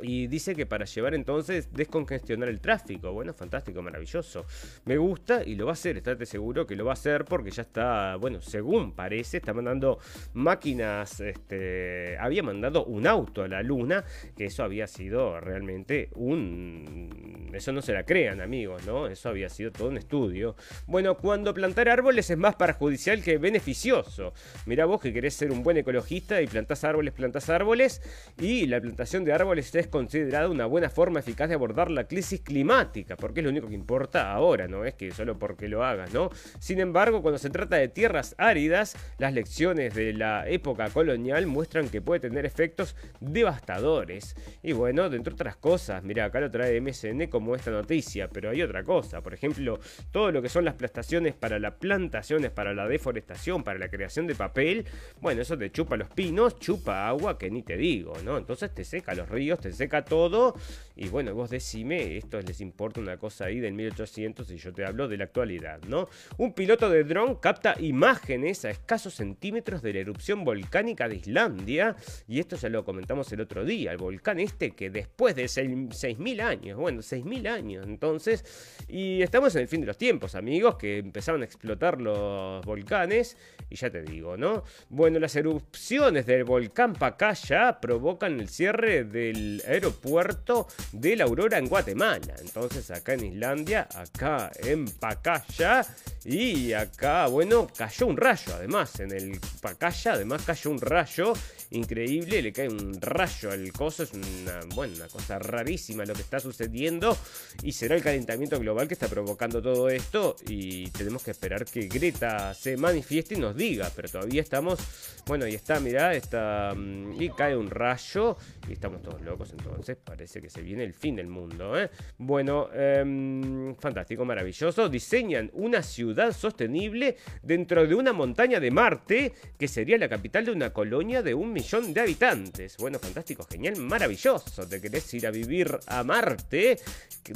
[0.00, 3.12] y dice que para llevar entonces descongestionar el tráfico.
[3.12, 4.46] Bueno, fantástico, maravilloso.
[4.84, 7.50] Me gusta y lo va a hacer, estate seguro que lo va a hacer porque
[7.50, 9.98] ya está, bueno, según parece, está mandando
[10.34, 14.04] máquinas, este, había mandado un auto a la luna,
[14.36, 17.50] que eso había sido realmente un...
[17.52, 19.06] Eso no se la crean amigos, ¿no?
[19.06, 20.56] Eso había sido todo un estudio.
[20.86, 24.34] Bueno, cuando plantar árboles es más perjudicial que beneficioso.
[24.66, 28.02] Mira vos que querés ser un buen ecologista y plantás árboles, plantás árboles
[28.38, 32.40] y la plantación de árboles es considerada una buena forma eficaz de abordar la crisis
[32.40, 36.12] climática, porque es lo único que importa ahora, no es que solo porque lo hagas,
[36.12, 36.30] ¿no?
[36.58, 41.88] Sin embargo, cuando se trata de tierras áridas, las lecciones de la época colonial muestran
[41.88, 44.36] que puede tener efectos devastadores.
[44.62, 48.50] Y bueno, dentro de otras cosas, mira, acá lo trae MSN como esta noticia, pero
[48.50, 49.78] hay otra cosa, por ejemplo,
[50.10, 54.26] todo lo que son las prestaciones para las plantaciones, para la deforestación, para la creación
[54.26, 54.86] de papel,
[55.20, 58.38] bueno, eso te chupa los pinos, chupa agua que ni te digo, ¿no?
[58.38, 60.56] Entonces te seca los ríos, te seca todo.
[60.96, 64.84] Y bueno, vos decime, esto les importa una cosa ahí del 1800 y yo te
[64.84, 66.08] hablo de la actualidad, ¿no?
[66.38, 71.96] Un piloto de dron capta imágenes a escasos centímetros de la erupción volcánica de Islandia.
[72.26, 76.40] Y esto ya lo comentamos el otro día, el volcán este que después de 6.000
[76.40, 78.44] años, bueno, 6.000 años entonces,
[78.88, 83.36] y estamos en el fin de los tiempos, amigos, que empezaron a explotar los volcanes.
[83.68, 84.62] Y ya te digo, ¿no?
[84.88, 91.68] Bueno, las erupciones del volcán Pacaya provocan el cierre del aeropuerto de la Aurora en
[91.68, 92.34] Guatemala.
[92.40, 95.86] Entonces acá en Islandia, acá en Pacaya
[96.24, 101.32] y acá, bueno, cayó un rayo además en el Pacaya, además cayó un rayo
[101.70, 106.22] increíble, le cae un rayo al coso, es una, bueno, una cosa rarísima lo que
[106.22, 107.16] está sucediendo
[107.62, 111.88] y será el calentamiento global que está provocando todo esto y tenemos que esperar que
[111.88, 114.78] Greta se manifieste y nos diga, pero todavía estamos,
[115.26, 118.36] bueno, y está, mirá, está, mm, y cae un rayo
[118.68, 121.90] y estamos todos locos entonces, parece que se viene el fin del mundo, ¿eh?
[122.18, 129.68] Bueno, em, fantástico, maravilloso, diseñan una ciudad sostenible dentro de una montaña de Marte que
[129.68, 132.76] sería la capital de una colonia de un millón de habitantes.
[132.78, 134.66] Bueno, fantástico, genial, maravilloso.
[134.66, 136.78] Te querés ir a vivir a Marte,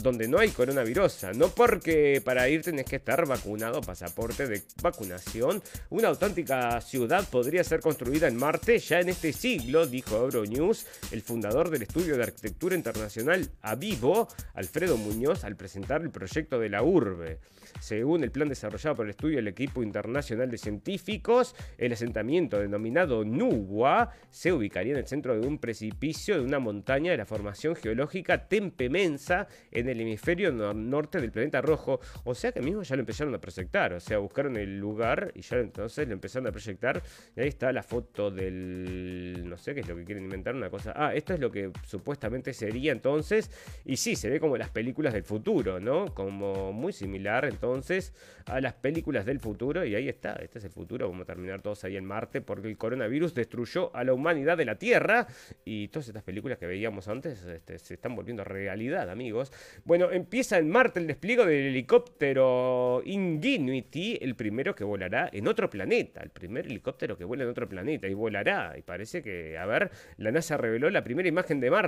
[0.02, 1.26] donde no hay coronavirus.
[1.34, 5.62] No porque para ir tenés que estar vacunado, pasaporte de vacunación.
[5.90, 11.22] Una auténtica ciudad podría ser construida en Marte ya en este siglo, dijo Euronews, el
[11.22, 16.70] fundador del estudio estudio de arquitectura internacional Avivo, Alfredo Muñoz, al presentar el proyecto de
[16.70, 17.40] la urbe.
[17.78, 23.24] Según el plan desarrollado por el estudio del equipo internacional de científicos, el asentamiento denominado
[23.24, 27.76] Nubua se ubicaría en el centro de un precipicio de una montaña de la formación
[27.76, 32.00] geológica Tempemensa en el hemisferio norte del planeta rojo.
[32.24, 35.42] O sea que mismo ya lo empezaron a proyectar, o sea, buscaron el lugar y
[35.42, 37.02] ya entonces lo empezaron a proyectar.
[37.36, 39.44] Y ahí está la foto del...
[39.46, 40.92] no sé qué es lo que quieren inventar, una cosa...
[40.96, 43.50] Ah, esto es lo que supuestamente sería entonces.
[43.84, 46.14] Y sí, se ve como las películas del futuro, ¿no?
[46.14, 48.14] Como muy similar entonces
[48.46, 51.62] a las películas del futuro y ahí está, este es el futuro, vamos a terminar
[51.62, 55.26] todos ahí en Marte porque el coronavirus destruyó a la humanidad de la Tierra
[55.64, 59.52] y todas estas películas que veíamos antes este, se están volviendo realidad, amigos.
[59.84, 65.68] Bueno, empieza en Marte el despliegue del helicóptero Ingenuity, el primero que volará en otro
[65.68, 69.66] planeta, el primer helicóptero que vuela en otro planeta y volará y parece que, a
[69.66, 71.79] ver, la NASA reveló la primera imagen de Marte,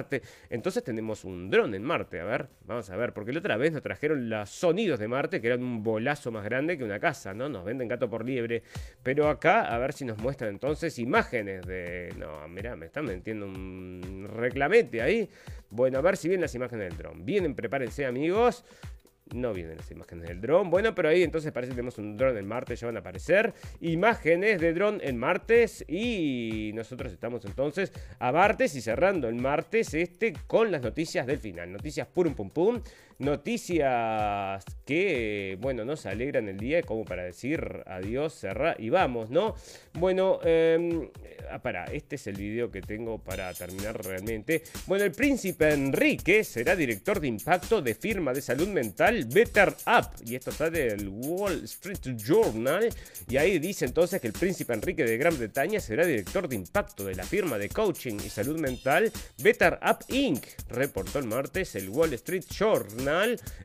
[0.50, 3.72] entonces tenemos un dron en Marte, a ver, vamos a ver, porque la otra vez
[3.72, 7.34] nos trajeron los sonidos de Marte que eran un bolazo más grande que una casa,
[7.34, 7.48] ¿no?
[7.48, 8.62] Nos venden gato por liebre.
[9.02, 12.14] Pero acá, a ver si nos muestran entonces imágenes de.
[12.18, 15.28] No, mirá, me están metiendo un reclamete ahí.
[15.70, 17.24] Bueno, a ver si vienen las imágenes del dron.
[17.24, 18.64] Vienen, prepárense, amigos.
[19.34, 20.70] No vienen las imágenes del dron.
[20.70, 22.76] Bueno, pero ahí entonces parece que tenemos un dron en Marte.
[22.76, 25.84] Ya van a aparecer imágenes de dron en martes.
[25.88, 31.38] Y nosotros estamos entonces a martes y cerrando el martes este con las noticias del
[31.38, 31.72] final.
[31.72, 32.82] Noticias purum pum pum.
[33.18, 39.54] Noticias que, bueno, nos alegran el día como para decir adiós, cerrar y vamos, ¿no?
[39.94, 41.10] Bueno, eh,
[41.62, 44.62] para, este es el video que tengo para terminar realmente.
[44.86, 50.24] Bueno, el príncipe Enrique será director de impacto de firma de salud mental Better Up.
[50.24, 52.88] Y esto está del Wall Street Journal.
[53.28, 57.04] Y ahí dice entonces que el príncipe Enrique de Gran Bretaña será director de impacto
[57.04, 60.44] de la firma de coaching y salud mental Better Up Inc.
[60.68, 63.11] Reportó el martes el Wall Street Journal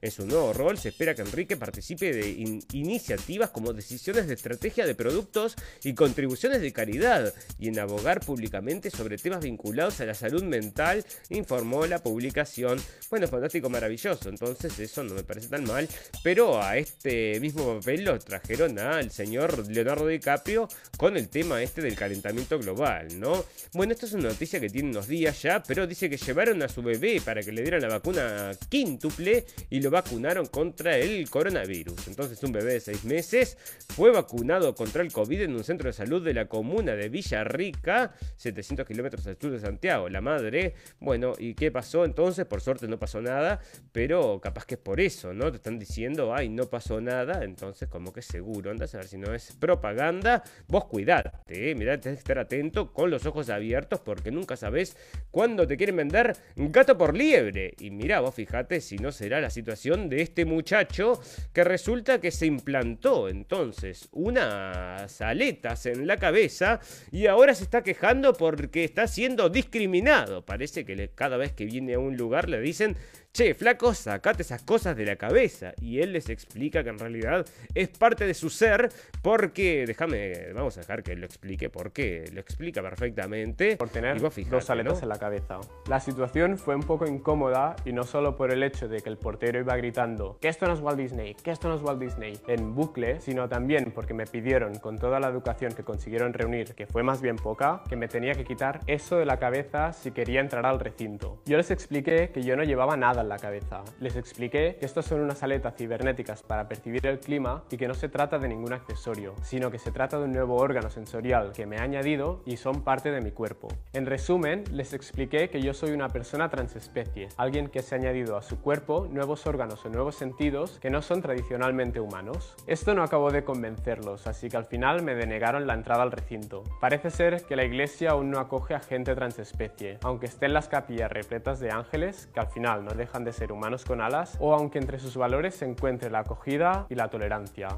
[0.02, 2.30] en su nuevo rol se espera que Enrique participe de
[2.74, 8.92] iniciativas como decisiones de estrategia de productos y contribuciones de caridad y en abogar públicamente
[8.92, 12.80] sobre temas vinculados a la salud mental, informó la publicación.
[13.10, 15.88] Bueno, fantástico, maravilloso, entonces eso no me parece tan mal,
[16.24, 20.68] pero a este mismo papel lo trajeron al señor Leonardo DiCaprio
[20.98, 23.46] con el tema este del calentamiento global, ¿no?
[23.74, 26.70] Bueno, esto es una noticia que tiene unos días ya, pero dice que llevaron a
[26.70, 29.27] su bebé para que le dieran la vacuna quíntuple
[29.70, 32.08] y lo vacunaron contra el coronavirus.
[32.08, 33.58] Entonces un bebé de 6 meses
[33.90, 38.14] fue vacunado contra el COVID en un centro de salud de la comuna de Villarrica,
[38.38, 40.10] 700 kilómetros al sur de Santiago.
[40.10, 42.46] La madre, bueno, ¿y qué pasó entonces?
[42.46, 43.60] Por suerte no pasó nada,
[43.92, 45.52] pero capaz que es por eso, ¿no?
[45.52, 49.18] Te están diciendo, ay, no pasó nada, entonces como que seguro, andas a ver si
[49.18, 51.76] no es propaganda, vos cuidate, ¿eh?
[51.76, 54.96] mirá, tenés que estar atento con los ojos abiertos porque nunca sabes
[55.32, 57.74] cuándo te quieren vender gato por liebre.
[57.80, 61.20] Y mira, vos fíjate si no será la situación de este muchacho
[61.52, 66.80] que resulta que se implantó entonces unas aletas en la cabeza
[67.12, 70.46] y ahora se está quejando porque está siendo discriminado.
[70.46, 72.96] Parece que cada vez que viene a un lugar le dicen
[73.38, 75.74] che, flaco, sacate esas cosas de la cabeza.
[75.80, 78.90] Y él les explica que en realidad es parte de su ser
[79.22, 83.78] porque, déjame, vamos a dejar que él lo explique porque lo explica perfectamente.
[83.78, 85.60] Por tener dos aletas en la cabeza.
[85.88, 89.18] La situación fue un poco incómoda y no solo por el hecho de que el
[89.18, 92.40] portero iba gritando que esto no es Walt Disney, que esto no es Walt Disney
[92.48, 96.88] en bucle, sino también porque me pidieron con toda la educación que consiguieron reunir, que
[96.88, 100.40] fue más bien poca, que me tenía que quitar eso de la cabeza si quería
[100.40, 101.40] entrar al recinto.
[101.46, 103.84] Yo les expliqué que yo no llevaba nada la cabeza.
[104.00, 107.94] Les expliqué que estos son unas aletas cibernéticas para percibir el clima y que no
[107.94, 111.66] se trata de ningún accesorio, sino que se trata de un nuevo órgano sensorial que
[111.66, 113.68] me ha añadido y son parte de mi cuerpo.
[113.94, 118.38] En resumen, les expliqué que yo soy una persona transespecie, alguien que se ha añadido
[118.38, 122.56] a su cuerpo nuevos órganos o nuevos sentidos que no son tradicionalmente humanos.
[122.68, 126.64] Esto no acabó de convencerlos, así que al final me denegaron la entrada al recinto.
[126.80, 131.12] Parece ser que la iglesia aún no acoge a gente transespecie, aunque estén las capillas
[131.12, 134.78] repletas de ángeles que al final no dejan de ser humanos con alas o aunque
[134.80, 137.70] entre sus valores se encuentre la acogida y la tolerancia.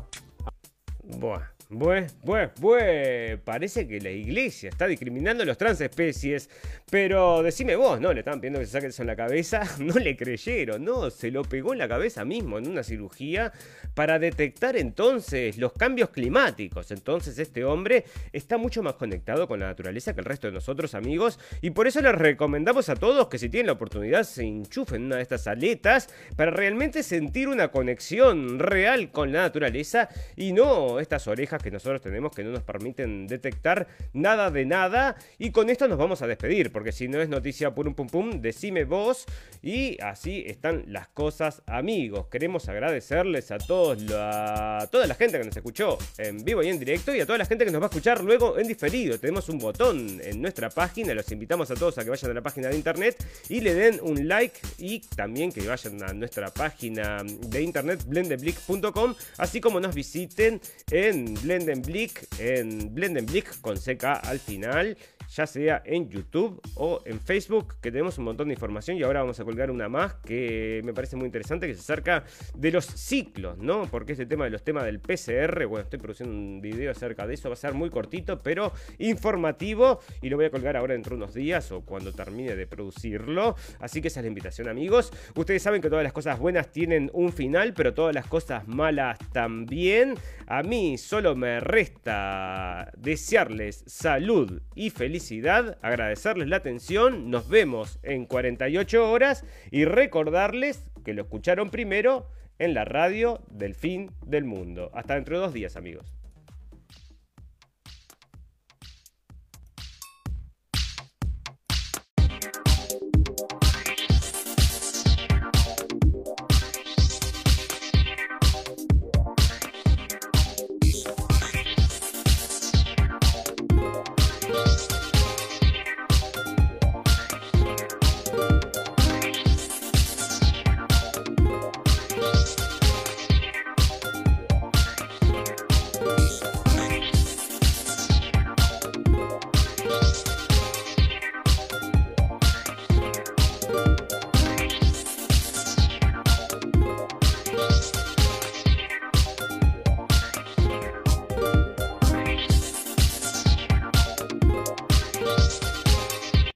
[1.04, 1.59] Buah.
[1.78, 6.50] Pues, pues, pues, parece que la iglesia está discriminando a los transespecies,
[6.90, 8.12] pero decime vos, ¿no?
[8.12, 11.30] Le estaban pidiendo que se saque eso en la cabeza, no le creyeron, no, se
[11.30, 13.54] lo pegó en la cabeza mismo en una cirugía
[13.94, 16.90] para detectar entonces los cambios climáticos.
[16.90, 20.96] Entonces este hombre está mucho más conectado con la naturaleza que el resto de nosotros
[20.96, 25.04] amigos y por eso les recomendamos a todos que si tienen la oportunidad se enchufen
[25.04, 31.00] una de estas aletas para realmente sentir una conexión real con la naturaleza y no
[31.00, 35.16] estas orejas que nosotros tenemos que no nos permiten detectar nada de nada.
[35.38, 38.08] Y con esto nos vamos a despedir, porque si no es noticia por un pum
[38.08, 39.26] pum, decime vos.
[39.62, 42.28] Y así están las cosas, amigos.
[42.28, 47.14] Queremos agradecerles a todos toda la gente que nos escuchó en vivo y en directo
[47.14, 49.20] y a toda la gente que nos va a escuchar luego en diferido.
[49.20, 52.42] Tenemos un botón en nuestra página, los invitamos a todos a que vayan a la
[52.42, 57.24] página de internet y le den un like y también que vayan a nuestra página
[57.24, 64.96] de internet blendenblick.com, así como nos visiten en Blendenblick, en Blendenblick con CK al final
[65.30, 69.22] ya sea en YouTube o en Facebook, que tenemos un montón de información y ahora
[69.22, 72.24] vamos a colgar una más que me parece muy interesante, que se acerca
[72.56, 73.88] de los ciclos, ¿no?
[73.90, 77.36] Porque este tema de los temas del PCR, bueno, estoy produciendo un video acerca de
[77.36, 81.16] eso, va a ser muy cortito, pero informativo y lo voy a colgar ahora dentro
[81.16, 83.56] de unos días o cuando termine de producirlo.
[83.80, 85.12] Así que esa es la invitación, amigos.
[85.36, 89.18] Ustedes saben que todas las cosas buenas tienen un final, pero todas las cosas malas
[89.32, 90.16] también.
[90.48, 98.26] A mí solo me resta desearles salud y felicidad agradecerles la atención, nos vemos en
[98.26, 104.92] 48 horas y recordarles que lo escucharon primero en la radio del fin del mundo.
[104.94, 106.19] Hasta dentro de dos días amigos.